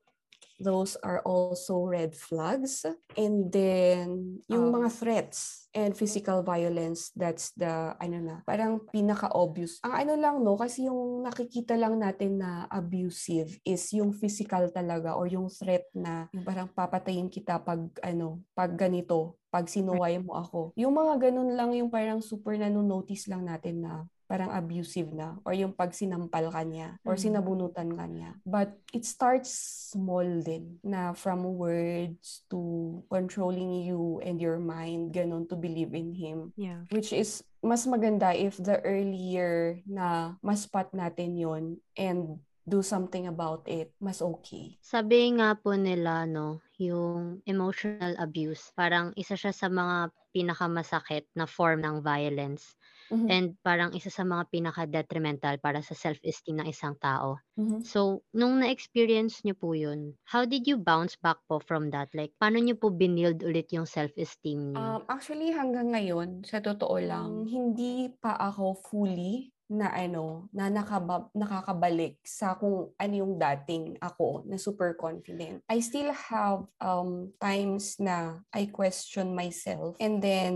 [0.59, 2.85] those are also red flags.
[3.17, 4.73] And then, yung oh.
[4.81, 9.81] mga threats and physical violence, that's the, ano na, parang pinaka-obvious.
[9.81, 15.17] Ang ano lang, no, kasi yung nakikita lang natin na abusive is yung physical talaga
[15.17, 20.33] or yung threat na yung parang papatayin kita pag, ano, pag ganito, pag sinuway mo
[20.33, 20.73] ako.
[20.73, 25.53] Yung mga ganun lang yung parang super nanonotice lang natin na parang abusive na or
[25.53, 27.21] yung pag sinampal ka niya or mm.
[27.21, 28.35] sinabunutan ka niya.
[28.47, 29.53] But it starts
[29.93, 32.59] small din na from words to
[33.07, 36.55] controlling you and your mind, ganun, to believe in him.
[36.57, 36.87] Yeah.
[36.89, 41.63] Which is mas maganda if the earlier na maspat natin yon
[41.95, 44.79] and do something about it, mas okay.
[44.79, 51.43] Sabi nga po nila, no, yung emotional abuse, parang isa siya sa mga pinakamasakit na
[51.43, 52.79] form ng violence
[53.13, 53.33] Mhm.
[53.35, 57.29] And parang isa sa mga pinaka-detrimental para sa self-esteem ng isang tao.
[57.57, 57.91] Mhm.
[57.91, 62.09] So, nung na-experience niyo po yun, how did you bounce back po from that?
[62.17, 64.89] Like, paano niyo po binild ulit yung self-esteem niyo?
[64.89, 71.27] Um, actually, hanggang ngayon, sa totoo lang, hindi pa ako fully na ano, na nakaba,
[71.33, 75.65] nakakabalik sa kung ano yung dating ako na super confident.
[75.65, 80.53] I still have um, times na I question myself and then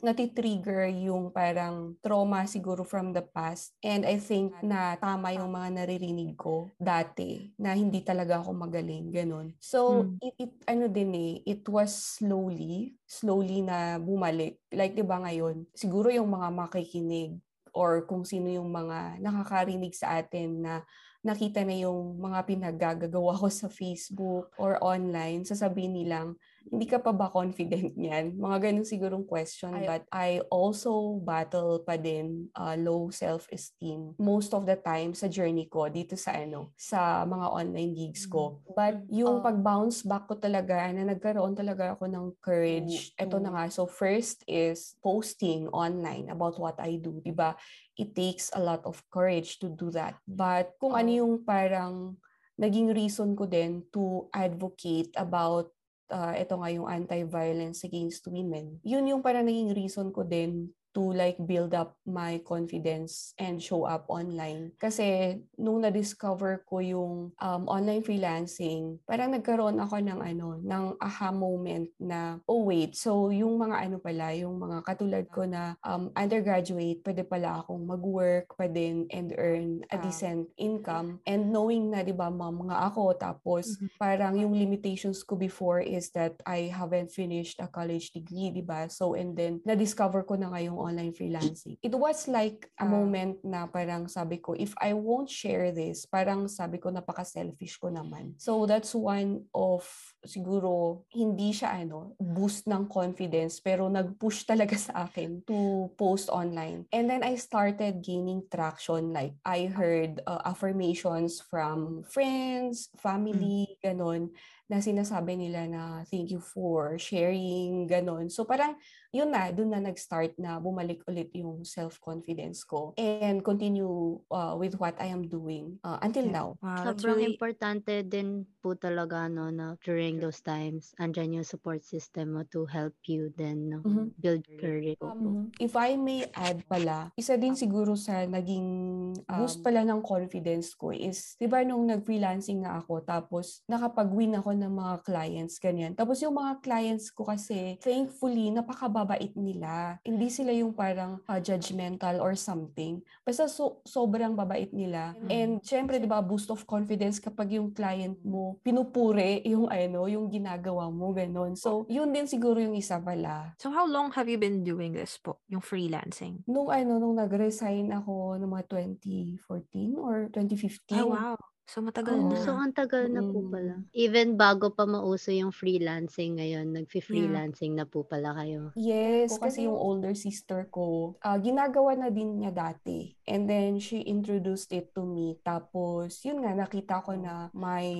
[0.00, 5.84] natitrigger yung parang trauma siguro from the past and I think na tama yung mga
[5.84, 9.52] naririnig ko dati na hindi talaga ako magaling, ganun.
[9.60, 10.16] So, hmm.
[10.24, 14.58] it, it ano din eh, it was slowly, slowly na bumalik.
[14.72, 17.36] Like, di ba ngayon, siguro yung mga makikinig
[17.76, 20.74] or kung sino yung mga nakakarinig sa atin na
[21.20, 27.14] nakita na yung mga pinaggagawa ko sa Facebook or online, sasabihin nilang, hindi ka pa
[27.14, 28.34] ba confident niyan?
[28.36, 29.74] Mga ganun sigurong question.
[29.74, 35.30] I, but I also battle pa din uh, low self-esteem most of the time sa
[35.30, 38.58] journey ko dito sa ano, sa mga online gigs ko.
[38.58, 38.74] Mm.
[38.74, 43.14] But yung uh, pag-bounce back ko talaga na nagkaroon talaga ako ng courage.
[43.14, 43.64] Mm, Ito na nga.
[43.70, 47.54] So first is posting online about what I do, 'di ba?
[47.96, 50.20] It takes a lot of courage to do that.
[50.28, 52.20] But kung ano yung parang
[52.56, 55.75] naging reason ko din to advocate about
[56.10, 58.78] uh, ito nga yung anti-violence against women.
[58.86, 63.84] Yun yung parang naging reason ko din to like build up my confidence and show
[63.84, 64.72] up online.
[64.80, 71.28] Kasi nung na-discover ko yung um, online freelancing, parang nagkaroon ako ng ano, ng aha
[71.36, 76.08] moment na, oh wait, so yung mga ano pala, yung mga katulad ko na um,
[76.16, 80.00] undergraduate, pwede pala akong mag-work pa din and earn a ah.
[80.00, 81.20] decent income.
[81.28, 84.00] And knowing na, di ba, mga ako, tapos mm-hmm.
[84.00, 88.88] parang yung limitations ko before is that I haven't finished a college degree, di ba?
[88.88, 91.76] So, and then, na-discover ko na ngayong online freelancing.
[91.82, 92.88] It was like a ah.
[92.88, 97.90] moment na parang sabi ko, if I won't share this, parang sabi ko, napaka-selfish ko
[97.90, 98.38] naman.
[98.38, 99.82] So that's one of,
[100.26, 106.84] siguro, hindi siya ano, boost ng confidence, pero nag-push talaga sa akin to post online.
[106.92, 109.14] And then I started gaining traction.
[109.14, 113.80] Like, I heard uh, affirmations from friends, family, mm.
[113.80, 114.34] ganon
[114.66, 118.26] na sinasabi nila na thank you for sharing, ganon.
[118.26, 118.74] So parang
[119.14, 124.74] yun na, dun na nag-start na bumalik ulit yung self-confidence ko and continue uh, with
[124.82, 126.48] what I am doing uh, until now.
[126.58, 127.38] Wow, Sobrang really...
[127.38, 132.64] importante din po talaga no, na during those times, andyan yung support system mo to
[132.66, 134.08] help you then no, mm-hmm.
[134.18, 135.00] build courage.
[135.02, 138.68] Um, if I may add pala, isa din siguro sa naging
[139.16, 144.38] um, boost pala ng confidence ko is, di ba nung nag-freelancing nga ako, tapos nakapag-win
[144.38, 145.92] ako ng mga clients, ganyan.
[145.92, 150.00] Tapos yung mga clients ko kasi, thankfully, napakababait nila.
[150.06, 153.02] Hindi sila yung parang uh, judgmental or something.
[153.26, 155.12] Basta so, sobrang babait nila.
[155.14, 155.28] Mm-hmm.
[155.30, 160.30] And syempre, di ba, boost of confidence kapag yung client mo, pinupuri yung ano, yung
[160.30, 161.54] ginagawa mo, ganon.
[161.54, 163.54] So, yun din siguro yung isa pala.
[163.58, 166.42] So, how long have you been doing this po, yung freelancing?
[166.46, 171.02] Nung ano, nung nag-resign ako ng mga 2014 or 2015.
[171.02, 171.36] Oh, wow.
[171.66, 172.30] So matagal Oo.
[172.30, 172.38] na.
[172.38, 173.50] So, ang tagal na po Mm.
[173.50, 173.74] pala.
[173.90, 178.70] Even bago pa mauso yung freelancing ngayon, nagfi-freelancing na po pala kayo.
[178.78, 183.18] Yes, kasi- yung older sister ko, ah, ginagawa na din niya dati.
[183.26, 185.42] And then, she introduced it to me.
[185.42, 187.90] Tapos, yun nga, nakita ko na may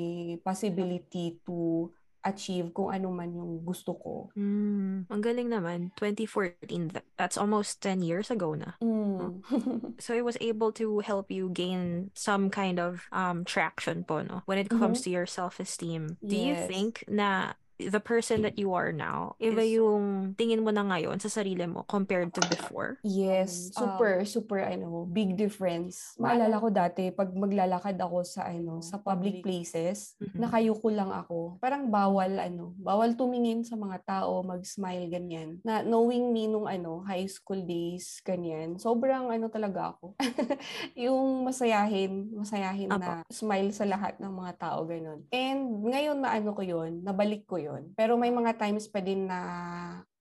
[0.46, 1.90] possibility to
[2.26, 4.12] achieve kung ano man yung gusto ko.
[4.34, 5.94] Mm, ang galing naman.
[5.94, 8.74] 2014, tha- that's almost 10 years ago na.
[8.82, 9.40] Mm.
[10.02, 14.42] So it was able to help you gain some kind of um traction po, no?
[14.44, 16.18] When it comes to your self-esteem.
[16.20, 16.66] Do you Yes.
[16.68, 21.20] think na the person that you are now, iba Is- yung tingin mo na ngayon
[21.20, 22.96] sa sarili mo compared to before?
[23.02, 26.16] Yes, Um, super, super, ano, big difference.
[26.16, 30.38] Maalala ko dati, pag maglalakad ako sa, ano, sa public places, Mhm.
[30.40, 31.60] nakayuko lang ako.
[31.60, 35.60] Parang bawal, ano, bawal tumingin sa mga tao, mag-smile, ganyan.
[35.60, 40.16] Na knowing me nung, ano, high school days, ganyan, sobrang, ano talaga ako.
[40.96, 43.00] yung masayahin, masayahin Apo.
[43.02, 45.20] na smile sa lahat ng mga tao, ganun.
[45.28, 47.65] And ngayon na ano ko yun, nabalik ko yun.
[47.98, 49.40] Pero may mga times pa din na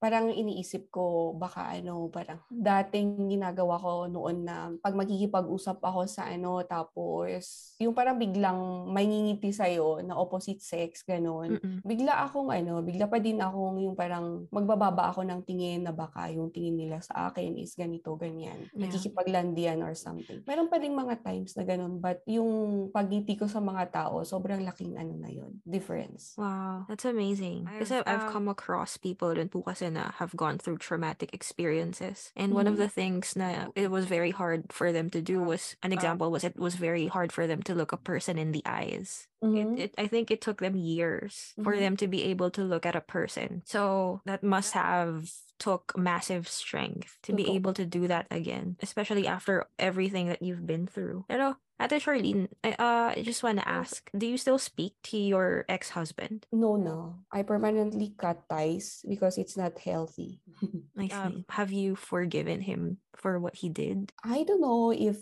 [0.05, 6.29] parang iniisip ko baka ano, parang dating ginagawa ko noon na pag magkikipag-usap ako sa
[6.29, 11.57] ano, tapos yung parang biglang may ngingiti sa'yo na opposite sex, ganun.
[11.57, 11.81] Mm-mm.
[11.81, 16.29] Bigla akong ano, bigla pa din akong yung parang magbababa ako ng tingin na baka
[16.29, 18.69] yung tingin nila sa akin is ganito, ganyan.
[18.77, 18.85] Yeah.
[18.85, 20.45] Nakikipaglandian or something.
[20.45, 24.61] Meron pa rin mga times na ganun, but yung pagngiti ko sa mga tao, sobrang
[24.61, 26.37] laking ano na yun, difference.
[26.37, 27.65] Wow, that's amazing.
[27.65, 31.31] Kasi I've, I've um, come across people rin po kasi na have gone through traumatic
[31.33, 32.35] experiences.
[32.35, 32.83] And one of Mhm.
[32.83, 36.43] the things na it was very hard for them to do was, an example was
[36.43, 39.27] it was very hard for them to look a person in the eyes.
[39.43, 39.79] Mhm.
[39.79, 41.79] It, it, I think it took them years for Mhm.
[41.79, 43.63] them to be able to look at a person.
[43.65, 49.23] So that must have took massive strength to be able to do that again, especially
[49.25, 51.23] after everything that you've been through.
[51.31, 55.17] Pero Ate Charlene, I, uh, I just want to ask, do you still speak to
[55.17, 56.47] your ex-husband?
[56.51, 57.25] No, no.
[57.31, 60.39] I permanently cut ties because it's not healthy.
[60.97, 61.43] I Um.
[61.51, 64.13] Have you forgiven him for what he did?
[64.23, 65.19] I don't know if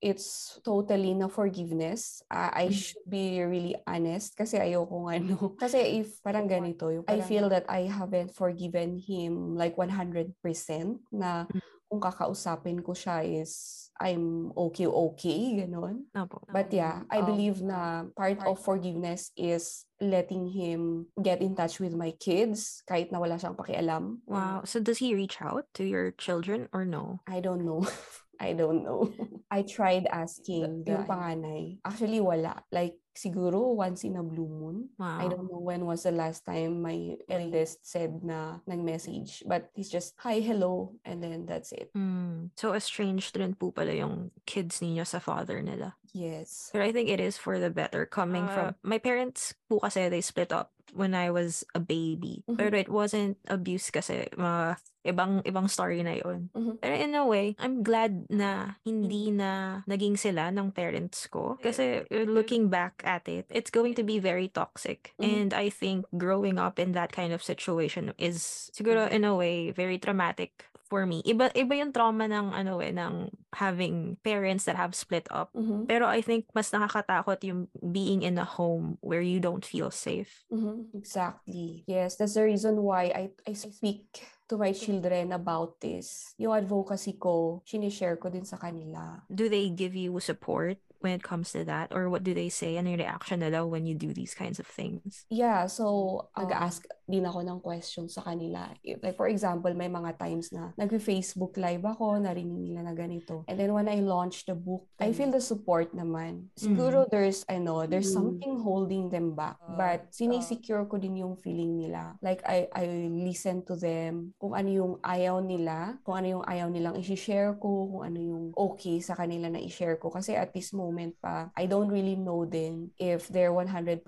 [0.00, 2.24] it's totally na forgiveness.
[2.32, 2.76] Ah, I Mhm.
[2.76, 5.52] should be really honest kasi ayoko nga no.
[5.60, 11.44] Kasi if parang ganito, yung I feel that I haven't forgiven him like 100% na
[11.52, 11.60] Mm.
[11.88, 16.10] Kung kakausapin ko siya is I'm okay, okay, ganon.
[16.18, 16.42] Opo.
[16.50, 21.94] But yeah, I believe na part of forgiveness is letting him get in touch with
[21.94, 24.18] my kids kahit na wala siyang pakialam.
[24.26, 24.66] Wow.
[24.66, 27.22] So does he reach out to your children or no?
[27.30, 27.86] I don't know.
[28.40, 29.12] I don't know.
[29.50, 31.78] I tried asking The- yung panganay.
[31.84, 32.62] Actually, wala.
[32.72, 34.90] Like, siguro once in a blue moon.
[34.98, 35.18] Wow.
[35.22, 39.44] I don't know when was the last time my eldest said na nag-message.
[39.46, 41.90] But he's just, hi, hello, and then that's it.
[41.94, 42.50] Hmm.
[42.58, 45.94] So estranged rin po pala yung kids ninyo sa father nila.
[46.14, 46.70] Yes.
[46.72, 50.22] But I think it is for the better coming from my parents po kasi they
[50.22, 52.46] split up when I was a baby.
[52.46, 52.56] Mhm.
[52.56, 56.48] Pero it wasn't abuse kasi mga ibang ibang story na yon.
[56.56, 56.80] Mhm.
[56.80, 61.60] Pero in a way, I'm glad na hindi na naging sila ng parents ko.
[61.60, 65.12] Kasi uh, looking back at it, it's going to be very toxic.
[65.20, 65.24] Mhm.
[65.26, 69.74] And I think growing up in that kind of situation is siguro in a way
[69.74, 71.26] very traumatic for me.
[71.26, 75.50] Iba iba yung trauma ng ano eh ng having parents that have split up.
[75.50, 75.90] Mhm.
[75.90, 80.46] Pero I think mas nakakatakot yung being in a home where you don't feel safe.
[80.54, 80.94] Mhm.
[80.94, 81.82] Exactly.
[81.90, 86.30] Yes, that's the reason why I, I speak to my children about this.
[86.38, 89.26] Yung advocacy ko, sinishare ko din sa kanila.
[89.26, 91.90] Do they give you support when it comes to that?
[91.90, 92.76] Or what do they say?
[92.78, 95.26] Ano yung reaction nila when you do these kinds of things?
[95.32, 98.72] Yeah, so Um, nag-ask din ako ng questions sa kanila.
[98.82, 103.44] Like for example, may mga times na nag-Facebook live ako, narinig nila na ganito.
[103.46, 106.48] And then when I launched the book, I feel the support naman.
[106.56, 108.16] Siguro there's, ano, there's Mm.
[108.16, 109.56] something holding them back.
[109.64, 112.16] But sinisecure ko din yung feeling nila.
[112.20, 116.68] Like I, I listen to them, kung ano yung ayaw nila, kung ano yung ayaw
[116.68, 120.08] nilang i-share ko, kung ano yung okay sa kanila na i-share ko.
[120.08, 124.00] Kasi at this moment pa, I don't really know din if they're 100%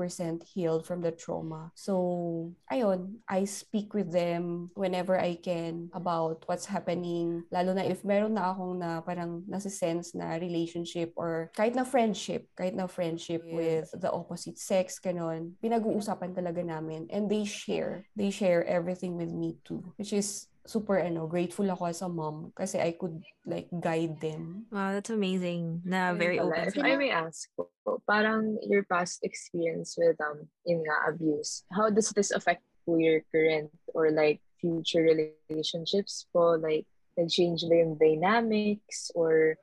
[0.47, 1.73] healed from the trauma.
[1.75, 1.93] So,
[2.71, 2.86] ayun,
[3.27, 7.43] I speak with them whenever I can about what's happening.
[7.51, 12.47] Lalo na if meron na akong na parang nasa-sense na relationship or kahit na friendship,
[12.55, 17.09] kahit na friendship with the opposite sex, ganon, pinag-uusapan talaga namin.
[17.11, 18.07] And they share.
[18.15, 19.83] They share everything with me too.
[19.97, 24.67] Which is super ano, grateful ako as a mom kasi I could like guide them.
[24.69, 25.87] Wow, that's amazing.
[25.87, 26.67] Na very open.
[26.67, 27.71] If I may ask po,
[28.05, 33.71] parang your past experience with um in nga abuse, how does this affect po current
[33.93, 36.55] or like future relationships po?
[36.55, 36.87] Like,
[37.19, 39.59] nag-change ba yung dynamics or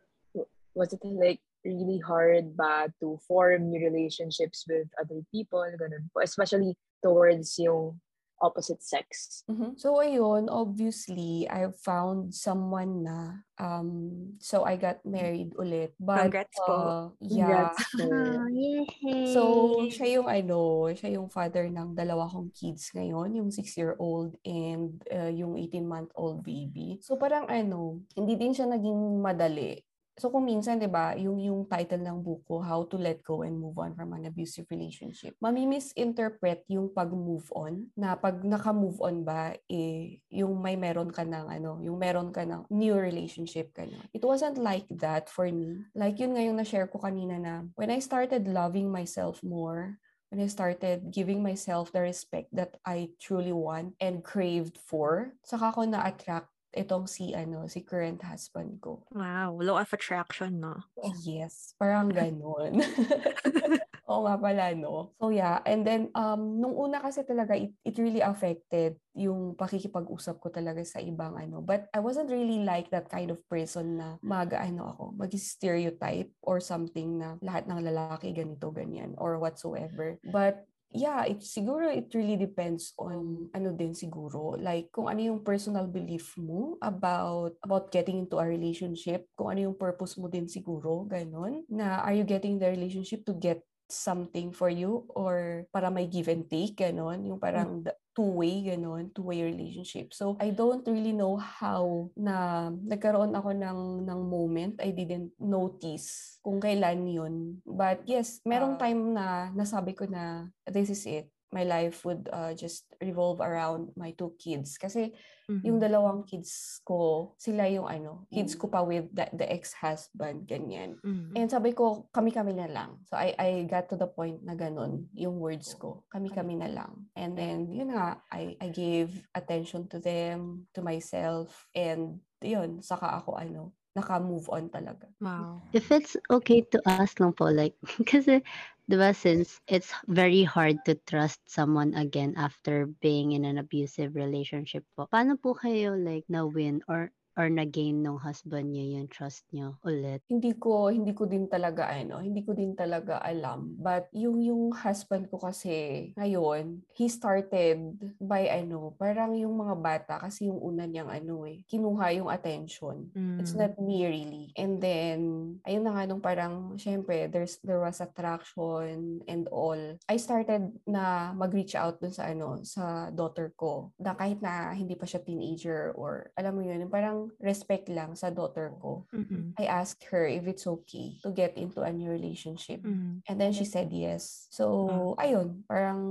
[0.75, 6.19] was it like really hard ba to form new relationships with other people, ganun po.
[6.19, 8.02] Especially towards yung
[8.43, 9.41] opposite sex.
[9.47, 9.79] Mhm.
[9.79, 15.95] So ayun, obviously, I found someone na um so I got married ulit.
[15.95, 16.73] But Congrats po.
[16.75, 17.71] uh, yeah.
[17.71, 18.05] Congrats po.
[18.51, 18.83] Yay!
[19.33, 19.41] So,
[19.89, 25.31] siya yung ano, siya yung father ng dalawa kong kids ngayon, yung 6-year-old and uh,
[25.31, 26.99] yung 18-month-old baby.
[27.01, 29.79] So, parang ano, hindi din siya naging madali.
[30.13, 33.57] So, kung minsan, di ba, yung, yung title ng buko, How to Let Go and
[33.57, 39.57] Move On from an Abusive Relationship, mami-misinterpret yung pag-move on, na pag naka-move on ba,
[39.65, 44.05] eh, yung may meron ka ng, ano, yung meron ka ng new relationship ka na.
[44.13, 45.81] It wasn't like that for me.
[45.97, 49.97] Like, yun nga yung na-share ko kanina na, when I started loving myself more,
[50.29, 55.73] when I started giving myself the respect that I truly want and craved for, saka
[55.73, 59.05] ko na-attract itong si ano si current husband ko.
[59.13, 60.89] Wow, law of attraction, no?
[61.21, 62.81] Yes, parang ganun.
[64.03, 65.15] Oo nga pala, no?
[65.15, 70.43] So yeah, and then um, nung una kasi talaga, it, it really affected yung pakikipag-usap
[70.43, 71.63] ko talaga sa ibang ano.
[71.63, 76.59] But I wasn't really like that kind of person na mag, ano ako, mag-stereotype or
[76.59, 80.19] something na lahat ng lalaki ganito, ganyan, or whatsoever.
[80.27, 84.53] But yeah, it siguro it really depends on ano din siguro.
[84.55, 89.69] Like kung ano yung personal belief mo about about getting into a relationship, kung ano
[89.69, 91.65] yung purpose mo din siguro, ganun.
[91.67, 96.27] Na are you getting the relationship to get something for you or para may give
[96.27, 97.25] and take, ganon.
[97.27, 100.13] Yung parang the- two-way, ganon, two-way relationship.
[100.13, 104.77] So, I don't really know how na nagkaroon ako ng, ng moment.
[104.77, 107.57] I didn't notice kung kailan yun.
[107.65, 108.81] But yes, merong Ah.
[108.85, 109.25] time na
[109.57, 111.32] nasabi ko na this is it.
[111.53, 114.81] My life would uh, just revolve around my two kids.
[114.81, 115.13] Kasi
[115.61, 115.85] yung Mhm.
[115.85, 120.97] dalawang kids ko, sila yung ano, kids ko pa with the, the ex-husband, ganyan.
[121.05, 121.37] Mhm.
[121.37, 122.99] And sabi ko, kami-kami na lang.
[123.05, 126.03] So I I got to the point na ganun yung words ko.
[126.09, 127.07] Kami-kami na lang.
[127.13, 133.21] And then, yun nga, I, I gave attention to them, to myself, and yun, saka
[133.21, 135.05] ako ano, naka-move on talaga.
[135.21, 135.61] Wow.
[135.69, 137.77] If it's okay to ask lang po, like,
[138.09, 138.41] kasi,
[138.89, 144.15] di ba, since it's very hard to trust someone again after being in an abusive
[144.15, 149.45] relationship po, paano po kayo, like, na-win or or na-gain ng husband niyo yung trust
[149.53, 150.21] niyo ulit?
[150.31, 153.77] hindi ko hindi ko din talaga ano, hindi ko din talaga alam.
[153.77, 160.13] But yung yung husband ko kasi ngayon, he started by ano, parang yung mga bata
[160.17, 163.13] kasi yung una niyang ano eh, kinuha yung attention.
[163.37, 163.59] It's Mm.
[163.59, 164.45] not me really.
[164.57, 165.19] And then
[165.67, 169.77] ayun na nga nung parang syempre there's there was attraction and all.
[170.09, 173.93] I started na mag-reach out dun sa ano, sa daughter ko.
[174.01, 176.93] Na kahit na hindi pa siya teenager or alam mo yun, yung
[177.39, 179.05] respect lang sa daughter ko.
[179.13, 179.55] Mhm.
[179.59, 182.81] I asked her if it's okay to get into a new relationship.
[182.81, 183.23] Mhm.
[183.29, 184.49] And then she said yes.
[184.49, 186.01] So, ayun, parang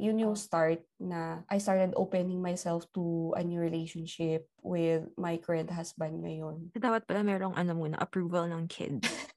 [0.00, 5.70] yun yung start na I started opening myself to a new relationship with my current
[5.70, 6.72] husband ngayon.
[6.72, 9.04] Dapat pala merong ano muna, approval ng kids.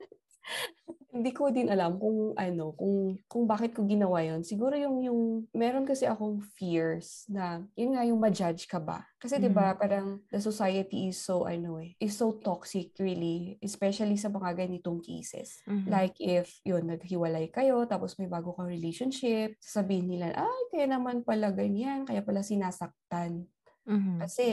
[1.10, 4.46] Hindi ko din alam kung ano, kung kung bakit ko ginawa yon.
[4.46, 5.22] Siguro yung yung
[5.58, 9.02] meron kasi akong fears na yun nga yung ma-judge ka ba.
[9.18, 14.22] Kasi 'di ba parang the society is so ano eh, is so toxic really, especially
[14.22, 15.58] sa mga ganitong cases.
[15.66, 15.90] Mhm.
[15.90, 21.26] Like if yun naghiwalay kayo tapos may bago kang relationship, sasabihin nila, ay kaya naman
[21.26, 23.50] pala ganyan, kaya pala sinasaktan.
[23.90, 24.22] Mhm.
[24.22, 24.46] Kasi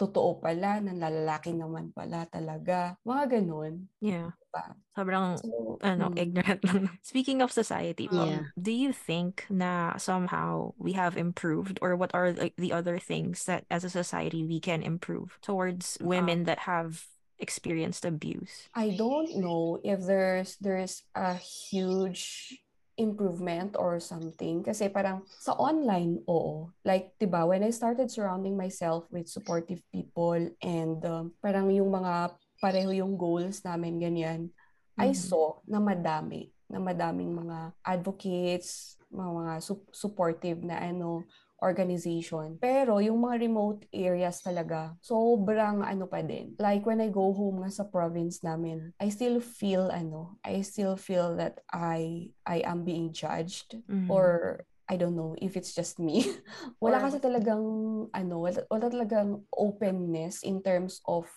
[0.00, 2.96] totoo pala, nanlalaki naman pala talaga.
[3.04, 3.84] Mga ganun.
[4.00, 4.32] Yeah.
[4.40, 4.64] Diba?
[4.96, 6.16] Sobrang So, ano, mm.
[6.16, 6.88] ignorant lang.
[7.04, 8.42] Speaking of society, um, Yeah.
[8.56, 13.68] do you think na somehow we have improved or what are the other things that
[13.68, 17.04] as a society we can improve towards women that have
[17.36, 18.72] experienced abuse?
[18.72, 22.56] I don't know if there's there's a huge
[23.00, 28.54] improvement or something kasi parang sa online oo like 'di ba when I started surrounding
[28.60, 34.52] myself with supportive people and um, parang yung mga pareho yung goals namin ganyan
[35.00, 35.16] I Mhm.
[35.16, 41.24] saw na madami na madaming mga advocates mga, mga sup- supportive na ano
[41.62, 42.58] organization.
[42.60, 46.56] Pero yung mga remote areas talaga, sobrang ano pa din.
[46.60, 50.96] Like when I go home nga sa province namin, I still feel ano, I still
[50.96, 54.10] feel that I I am being judged Mhm.
[54.10, 56.26] or I don't know if it's just me.
[56.82, 57.62] wala kasi talagang
[58.10, 61.30] ano, wala, wala talagang openness in terms of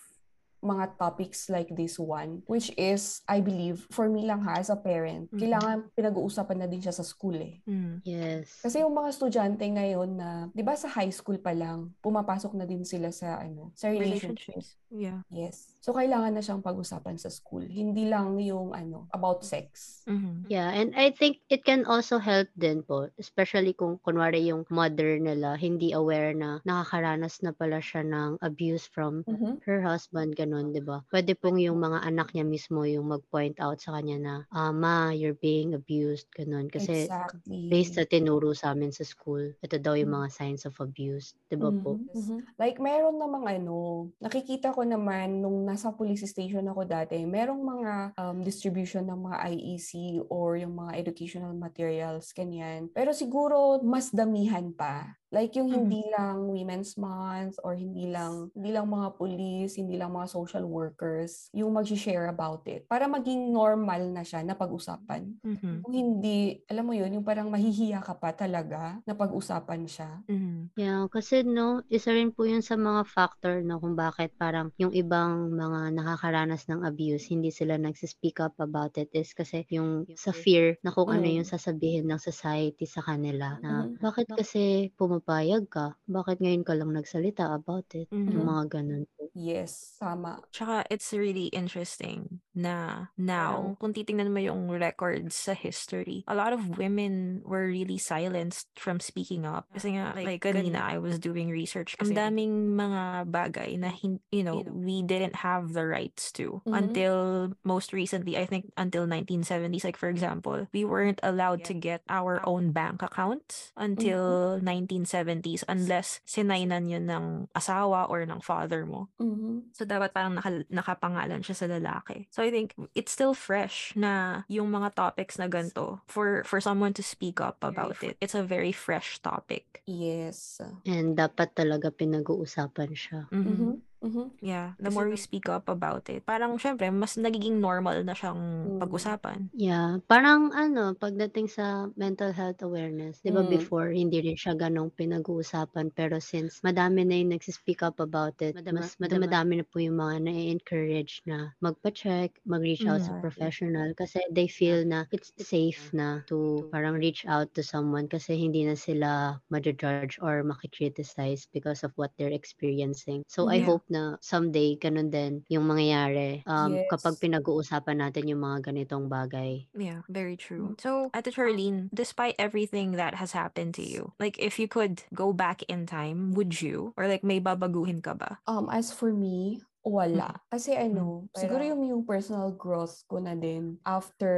[0.64, 4.80] mga topics like this one, which is, I believe, for me lang ha, as a
[4.80, 5.38] parent, Mhm.
[5.38, 7.60] kailangan pinag-uusapan na din siya sa school eh.
[7.68, 8.00] Mm.
[8.02, 8.64] Yes.
[8.64, 12.64] Kasi yung mga estudyante ngayon na, 'di ba sa high school pa lang, pumapasok na
[12.64, 14.56] din sila sa ano, sa relationship.
[14.56, 14.80] Relationships.
[14.88, 15.20] Yeah.
[15.28, 15.74] Yes.
[15.84, 17.66] So kailangan na siyang pag-usapan sa school.
[17.66, 20.00] Hindi lang yung ano, about sex.
[20.08, 20.48] Mhm.
[20.48, 25.18] Yeah, and I think it can also help din po, especially kung kunwari yung mother
[25.18, 29.60] nila hindi aware na nakakaranas na pala siya ng abuse from Mhm.
[29.66, 30.98] her husband, ganun, di ba?
[31.12, 34.96] Pwede pong yung mga anak niya mismo yung mag-point out sa kanya na, ah, ma,
[35.20, 36.66] you're being abused, ganun.
[36.74, 37.64] Kasi exactly.
[37.72, 41.56] based sa tinuro sa amin sa school, ito daw yung mga signs of abuse, di
[41.62, 41.92] ba po?
[41.94, 42.38] Mhm, mhm.
[42.58, 47.92] Like, meron namang ano, nakikita ko naman nung nasa police station ako dati, merong mga
[48.18, 52.90] um, distribution ng mga IEC or yung mga educational materials, ganyan.
[52.90, 55.14] Pero siguro, mas damihan pa.
[55.32, 55.84] Like yung Mhm.
[55.84, 60.64] hindi lang Women's Month or hindi lang hindi lang mga police, hindi lang mga social
[60.68, 65.40] workers yung mag-share about it para maging normal na siya na pag-usapan.
[65.44, 65.84] Mhm.
[65.84, 70.24] Kung hindi, alam mo yun, yung parang mahihiya ka pa talaga na pag-usapan siya.
[70.28, 70.72] Mhm.
[70.76, 74.90] Yeah, kasi no, isa rin po yun sa mga factor no kung bakit parang yung
[74.90, 80.34] ibang mga nakakaranas ng abuse, hindi sila nagsispeak up about it is kasi yung sa
[80.34, 81.30] fear na kung ano Mm.
[81.30, 83.98] yung sasabihin ng society sa kanila na Mhm.
[84.02, 84.90] bakit kasi
[85.24, 85.86] pumapayag ka?
[86.16, 88.08] Bakit ngayon ka lang nagsalita about it?
[88.28, 88.52] Yung Mhm.
[88.52, 89.04] mga ganun.
[89.34, 90.42] Yes, tama.
[90.52, 96.52] Tsaka it's really interesting na now, kung titingnan mo yung records sa history, a lot
[96.54, 99.66] of women were really silenced from speaking up.
[99.74, 103.90] Kasi nga, like, kanina I was doing research kasi ang daming mga bagay na,
[104.30, 106.74] you know, we didn't have the rights to Mhm.
[106.74, 109.84] until most recently, I think until 1970s.
[109.84, 116.20] Like, for example, we weren't allowed to get our own bank account until 1970s unless
[116.28, 119.08] sinainan yun ng asawa or ng father mo.
[119.18, 119.74] Mhm.
[119.74, 122.30] So, dapat parang naka, nakapangalan siya sa lalaki.
[122.30, 126.92] So, I think it's still fresh na yung mga topics na ganito for, for someone
[126.92, 128.20] to speak up about it.
[128.20, 129.80] It's a very fresh topic.
[129.88, 130.60] Yes.
[130.84, 133.32] And dapat talaga pinag-uusapan siya.
[133.32, 133.80] Mhm.
[134.04, 134.12] Mhm.
[134.12, 134.36] Mhm.
[134.44, 138.12] Yeah, the Kasi more we speak up about it, parang syempre, mas nagiging normal na
[138.12, 138.76] siyang Mm.
[138.76, 139.48] pag-usapan.
[139.54, 143.46] Yeah, parang ano, pagdating sa mental health awareness, 'di ba Mm.
[143.46, 148.58] before hindi rin siya ganong pinag-uusapan pero since madami na yung nagsispeak up about it,
[148.66, 153.22] mas madami, madami na po yung mga na-encourage na magpa-check, mag-reach out sa Exactly.
[153.22, 158.34] professional kasi they feel na it's safe na to parang reach out to someone kasi
[158.34, 163.22] hindi na sila ma-judge or makikriticize because of what they're experiencing.
[163.30, 163.66] So I Yeah.
[163.66, 166.90] hope na someday ganun din yung mangyayari um, Yes.
[166.90, 169.70] kapag pinag-uusapan natin yung mga ganitong bagay.
[169.70, 170.74] Yeah, very true.
[170.74, 170.80] Mm.
[170.82, 175.30] So, Ate Charlene, despite everything that has happened to you, like if you could go
[175.30, 176.90] back in time, would you?
[176.98, 178.42] Or like may babaguhin ka ba?
[178.50, 180.42] Um, as for me, wala.
[180.50, 181.38] Kasi ano, Mm.
[181.38, 184.32] siguro yung, yung personal growth ko na din after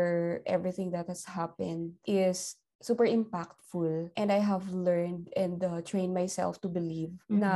[0.45, 6.61] everything that has happened is super impactful and I have learned and uh, trained myself
[6.63, 7.41] to believe Mhm.
[7.43, 7.55] na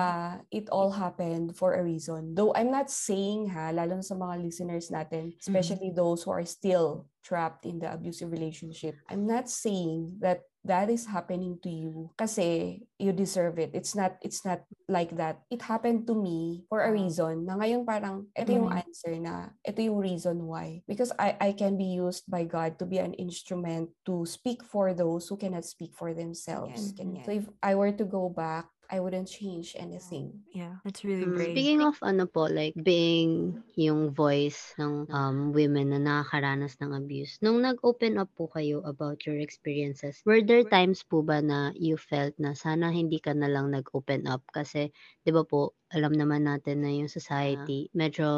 [0.50, 2.34] it all happened for a reason.
[2.34, 6.44] Though I'm not saying ha, lalo na sa mga listeners natin, especially those who are
[6.44, 12.12] still trapped in the abusive relationship, I'm not saying that that is happening to you
[12.20, 13.72] kasi you deserve it.
[13.72, 15.40] It's not it's not like that.
[15.48, 17.48] It happened to me for a reason.
[17.48, 18.80] Na ngayon parang ito yung Mhm.
[18.84, 20.84] answer na ito yung reason why.
[20.84, 24.92] Because I I can be used by God to be an instrument to speak for
[24.92, 26.92] those who cannot speak for themselves.
[26.92, 27.24] Ganyan.
[27.24, 30.44] So if I were to go back, I wouldn't change anything.
[30.52, 31.52] Yeah, that's really Mm, brave.
[31.52, 37.36] Speaking of ano po, like being yung voice ng um, women na nakakaranas ng abuse,
[37.44, 41.96] nung nag-open up po kayo about your experiences, were there times po ba na you
[42.00, 44.40] felt na sana hindi ka na lang nag-open up?
[44.56, 44.88] Kasi,
[45.24, 48.28] di ba po, alam naman natin na yung society, medyo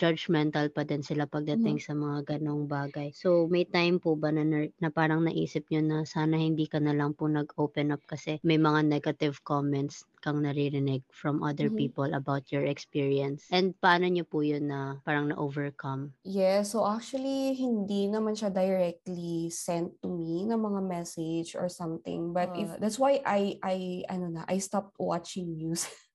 [0.00, 3.08] judgmental pa din sila pagdating sa mga ganong bagay.
[3.22, 4.42] So, may time po ba na,
[4.82, 8.56] na, parang naisip nyo na sana hindi ka na lang po nag-open up kasi may
[8.60, 11.80] mga negative comments kang naririnig from other Mhm.
[11.80, 13.44] people about your experience?
[13.56, 16.14] And paano nyo po yun na parang na-overcome?
[16.22, 22.30] Yeah, so actually hindi naman siya directly sent to me na mga message or something.
[22.30, 25.82] But if Uh, that's why I I ano na, I stopped watching news.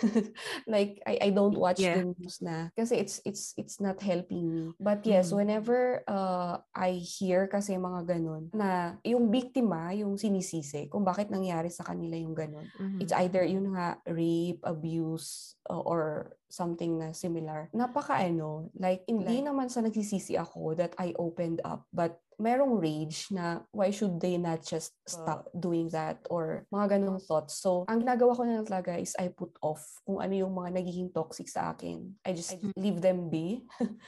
[0.66, 1.94] like I I don't watch Yeah.
[1.94, 4.66] the news na kasi it's it's it's not helping me.
[4.80, 5.34] But yes, Mhm.
[5.34, 11.70] whenever uh I hear kasi mga ganun na yung biktima, yung sinisisi kung bakit nangyari
[11.72, 12.70] sa kanila yung ganun.
[12.78, 13.00] Mhm.
[13.00, 17.68] It's either yun nga, rape, abuse, uh, or something na similar.
[17.76, 23.28] Napaka ano, like hindi naman sa nagsisisi ako that I opened up, but merong rage
[23.34, 27.58] na why should they not just stop doing that or mga ganong thoughts.
[27.58, 30.78] So, ang ginagawa ko na lang talaga is I put off kung ano yung mga
[30.78, 32.14] nagiging toxic sa akin.
[32.22, 33.66] I just leave them be.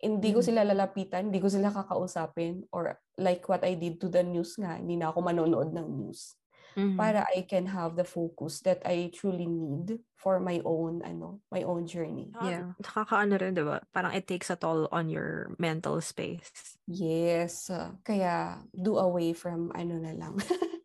[0.00, 0.46] hindi ko Mhm.
[0.48, 4.80] sila lalapitan, hindi ko sila kakausapin or like what I did to the news nga,
[4.80, 6.39] hindi na ako manonood ng news
[6.76, 6.96] Mhm.
[6.96, 11.62] para I can have the focus that I truly need for my own ano, my
[11.62, 12.30] own journey.
[12.40, 12.76] Yeah.
[12.82, 13.80] Nakakaano rin, di ba?
[13.92, 16.76] Parang it takes a toll on your mental space.
[16.86, 20.38] Yes, uh, kaya do away from ano na lang.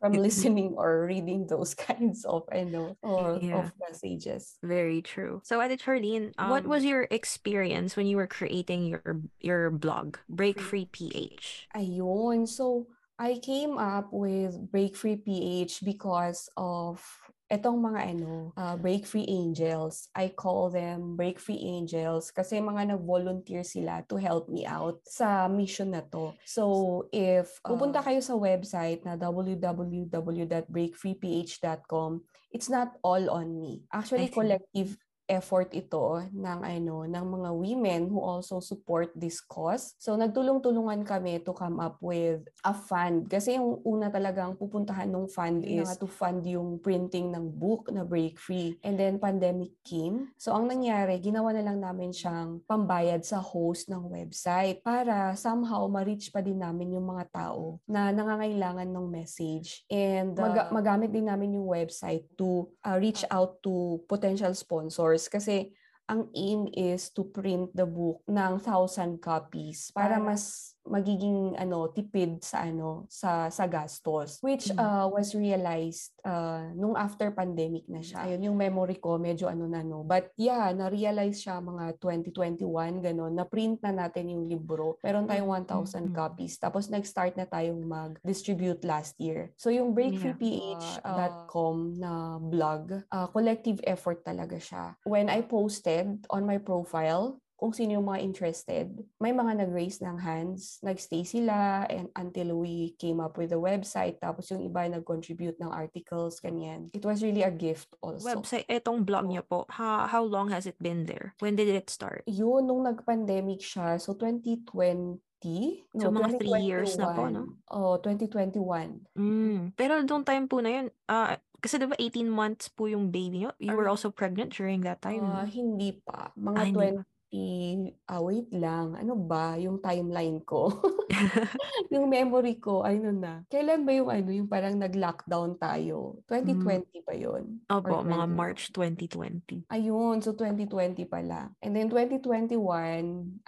[0.00, 3.70] from listening or reading those kinds of I know or Yeah.
[3.70, 4.58] of messages.
[4.62, 5.40] Very true.
[5.44, 10.18] So, Ate Charlene, what Um, was your experience when you were creating your your blog,
[10.28, 11.66] Break Free PH?
[11.74, 12.46] Ayun.
[12.48, 12.86] So,
[13.22, 16.98] I came up with Break Free PH because of
[17.46, 20.10] etong mga ano, uh, Break Free Angels.
[20.10, 25.46] I call them Break Free Angels kasi mga nag-volunteer sila to help me out sa
[25.46, 26.34] mission na to.
[26.42, 32.10] So, if pupunta kayo sa website na www.breakfreeph.com,
[32.50, 33.86] it's not all on me.
[33.94, 34.98] Actually, collective
[35.30, 39.94] effort ito ng ano ng mga women who also support this cause.
[40.02, 45.26] So nagtulong-tulungan kami to come up with a fund kasi yung una talagang pupuntahan ng
[45.30, 48.76] fund is to fund yung printing ng book na Break Free.
[48.82, 50.34] And then pandemic came.
[50.38, 55.86] So ang nangyari, ginawa na lang namin siyang pambayad sa host ng website para somehow
[55.86, 59.86] ma-reach pa din namin yung mga tao na nangangailangan ng message.
[59.86, 65.72] And maga- magamit din namin yung website to uh, reach out to potential sponsors kasi
[66.10, 72.42] ang aim is to print the book ng 1,000 copies Para- mas magiging ano tipid
[72.42, 74.78] sa ano sa sa gastos which Mhm.
[74.78, 78.24] uh, was realized uh, nung after pandemic na siya.
[78.24, 80.02] Ayun yung memory ko medyo ano na no.
[80.02, 83.34] But yeah, na-realize siya mga 2021 ganun.
[83.34, 84.96] Na-print na natin yung libro.
[85.02, 86.14] Meron tayong 1,000 Mhm.
[86.14, 86.56] copies.
[86.56, 89.50] Tapos nag-start na tayong mag-distribute last year.
[89.58, 94.94] So yung breakfreeph.com na blog, uh, collective effort talaga siya.
[95.04, 98.90] When I posted on my profile, kung sino yung mga interested.
[99.22, 104.18] May mga nag-raise ng hands, nagstay sila and until we came up with the website
[104.18, 106.90] tapos yung iba nag-contribute ng articles kanyan.
[106.90, 108.26] It was really a gift also.
[108.26, 109.70] Website etong blog niya po.
[109.70, 111.38] How, how long has it been there?
[111.38, 112.26] When did it start?
[112.26, 117.58] Yun nung nag-pandemic siya, so 2020 No, so, mga 3 years na po, no?
[117.66, 119.02] Oh, 2021.
[119.18, 119.74] Mm.
[119.74, 123.50] Pero noong time po na yun, uh, kasi diba 18 months po yung baby nyo?
[123.58, 123.94] You Or, were ah.
[123.94, 125.26] also pregnant during that time?
[125.26, 126.30] Uh, hindi pa.
[126.38, 127.80] Mga 20, i
[128.12, 130.68] uh, wait lang, ano ba yung timeline ko?
[131.92, 133.40] yung memory ko, ano na.
[133.48, 136.20] Kailan ba yung ano, yung parang nag-lockdown tayo?
[136.28, 137.04] 2020 mm.
[137.08, 137.64] ba yun?
[137.72, 139.64] Opo, mga March 2020.
[139.72, 141.48] Ayun, so 2020 pala.
[141.64, 142.52] And then 2021,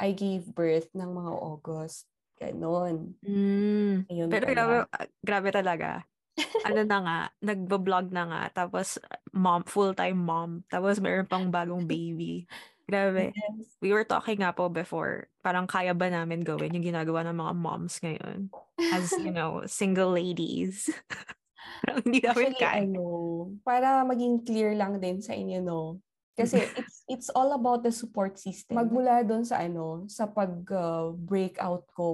[0.01, 2.09] I gave birth ng mga August.
[2.41, 3.15] Ganon.
[3.23, 4.09] Mm.
[4.11, 4.55] Ayun Pero pala.
[4.57, 5.91] grabe, ah, grabe talaga.
[6.67, 7.19] ano na nga,
[7.53, 12.49] nagbablog na nga, tapos ah, mom, full-time mom, tapos mayroon pang bagong baby.
[12.85, 13.33] Grabe.
[13.33, 13.65] Yes.
[13.81, 17.55] We were talking nga po before, parang kaya ba namin gawin yung ginagawa ng mga
[17.57, 18.53] moms ngayon?
[18.77, 20.89] As, you know, single ladies.
[21.89, 22.85] parang hindi namin Actually, kaya.
[22.85, 23.05] ano,
[23.65, 26.01] para maging clear lang din sa inyo, no?
[26.35, 28.75] Kasi it's it's all about the support system.
[28.77, 32.09] Magmula doon sa ano, sa pag uh, breakout ko,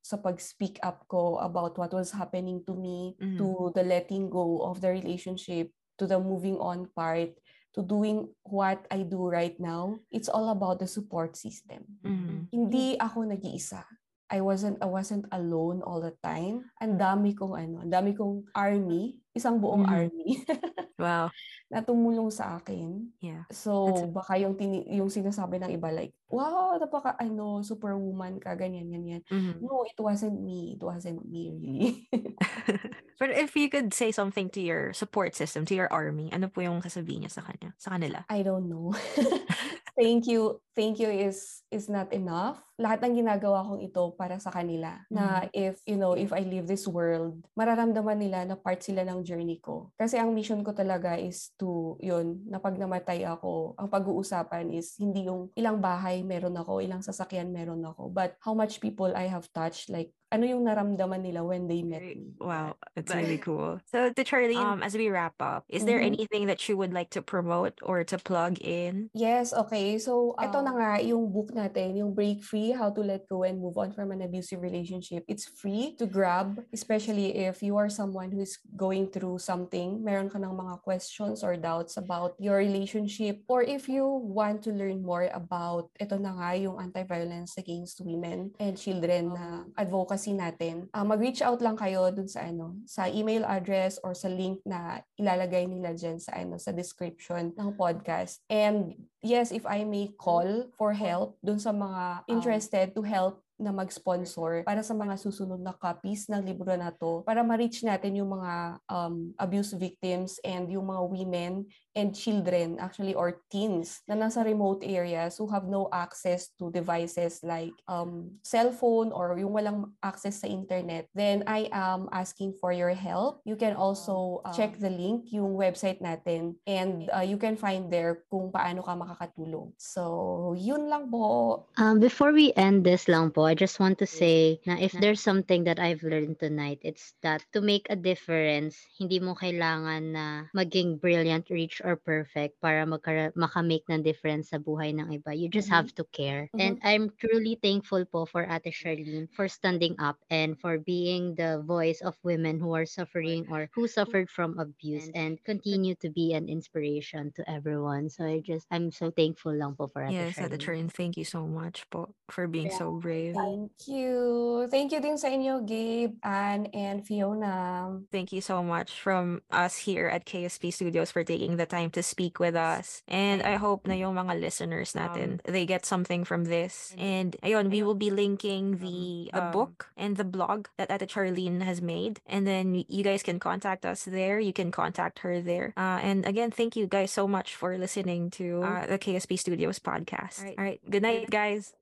[0.00, 3.36] sa pag speak up ko about what was happening to me, Mhm.
[3.38, 3.46] to
[3.78, 5.70] the letting go of the relationship,
[6.00, 7.30] to the moving on part,
[7.76, 10.00] to doing what I do right now.
[10.08, 11.84] It's all about the support system.
[12.00, 12.48] Mhm.
[12.48, 13.84] Hindi ako nag-iisa.
[14.26, 16.66] I wasn't I wasn't alone all the time.
[16.82, 19.92] Ang dami kong ano, ang dami kong army, isang buong Mhm.
[19.92, 20.28] army
[20.98, 21.28] Wow.
[21.66, 23.10] Na tumulong sa akin.
[23.18, 23.46] Yeah.
[23.50, 28.54] So, That's baka yung tini- yung sinasabi ng iba like, wow, napaka ano, superwoman ka,
[28.54, 29.22] ganyan, ganyan.
[29.26, 29.62] Mhm.
[29.62, 30.78] No, it wasn't me.
[30.78, 31.90] It wasn't me really.
[33.20, 36.60] But if you could say something to your support system, to your army, ano po
[36.60, 38.28] yung sasabihin niya sa kanya, sa kanila?
[38.28, 38.92] I don't know.
[39.96, 40.60] thank you.
[40.76, 42.60] Thank you is is not enough.
[42.76, 45.00] Lahat ng ginagawa kong ito para sa kanila.
[45.08, 49.24] Na if, you know, if I leave this world, mararamdaman nila na part sila ng
[49.24, 49.96] journey ko.
[49.96, 54.96] Kasi ang mission ko talaga is to, yun, na pag namatay ako, ang pag-uusapan is
[55.00, 59.28] hindi yung ilang bahay meron ako, ilang sasakyan meron ako, but how much people I
[59.28, 62.34] have touched, like ano yung naramdaman nila when they met me.
[62.42, 63.78] Wow, that's But- really cool.
[63.86, 66.18] So, to Charlene, um, as we wrap up, is there Mhm.
[66.18, 69.14] anything that you would like to promote or to plug in?
[69.14, 69.98] Yes, okay.
[70.02, 73.46] So, ito na Um, nga yung book natin, yung Break Free, How to Let Go
[73.46, 75.22] and Move On from an Abusive Relationship.
[75.30, 80.26] It's free to grab, especially if you are someone who is going through something, meron
[80.26, 85.06] ka ng mga questions or doubts about your relationship, or if you want to learn
[85.06, 91.04] more about, ito na nga, yung anti-violence against women and children na advocacy natin, uh,
[91.04, 95.68] mag-reach out lang kayo dun sa ano, sa email address or sa link na ilalagay
[95.68, 98.42] nila dyan sa ano, sa description ng podcast.
[98.48, 103.72] And yes, if I may call for help dun sa mga interested to help na
[103.72, 108.36] mag-sponsor para sa mga susunod na copies ng libro na to para ma-reach natin yung
[108.36, 111.52] mga um, abuse victims and yung mga women
[111.96, 117.40] and children actually or teens na nasa remote areas who have no access to devices
[117.40, 121.08] like um, cell phone or yung walang access sa internet.
[121.16, 123.40] Then I am asking for your help.
[123.48, 127.88] You can also uh, check the link yung website natin and uh, you can find
[127.88, 129.72] there kung paano ka makakatulong.
[129.80, 131.64] So yun lang po.
[131.80, 135.20] Um, before we end this lang po, I just want to say na if there's
[135.22, 140.26] something that I've learned tonight, it's that to make a difference, hindi mo kailangan na
[140.54, 145.32] maging brilliant, rich, or perfect para magkara- makamake ng difference sa buhay ng iba.
[145.32, 145.72] You just Mhm.
[145.72, 146.50] have to care.
[146.58, 151.62] And I'm truly thankful po for Ate Charlene for standing up and for being the
[151.64, 156.34] voice of women who are suffering or who suffered from abuse and continue to be
[156.34, 158.08] an inspiration to everyone.
[158.10, 160.58] So I just, I'm so thankful lang po for Ate Yes, Ate Charlene.
[160.58, 162.70] Charlene, thank you so much po for being Yeah.
[162.70, 163.35] so brave.
[163.36, 164.66] Thank you.
[164.70, 168.00] Thank you din sa inyo, Gabe, Anne, and Fiona.
[168.10, 172.02] Thank you so much from us here at KSP Studios for taking the time to
[172.02, 173.02] speak with us.
[173.06, 176.94] And I hope na yung mga listeners natin, they get something from this.
[176.98, 181.08] And ayun, we will be linking the the Um, book and the blog that Ate
[181.08, 182.20] Charlene has made.
[182.26, 184.40] And then you guys can contact us there.
[184.40, 185.72] You can contact her there.
[185.76, 189.78] Uh, and again, thank you guys so much for listening to uh, the KSP Studios
[189.78, 190.42] podcast.
[190.56, 190.80] All right.
[190.88, 191.74] Good night, guys.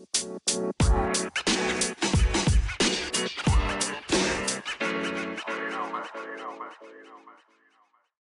[0.00, 1.57] Thank you.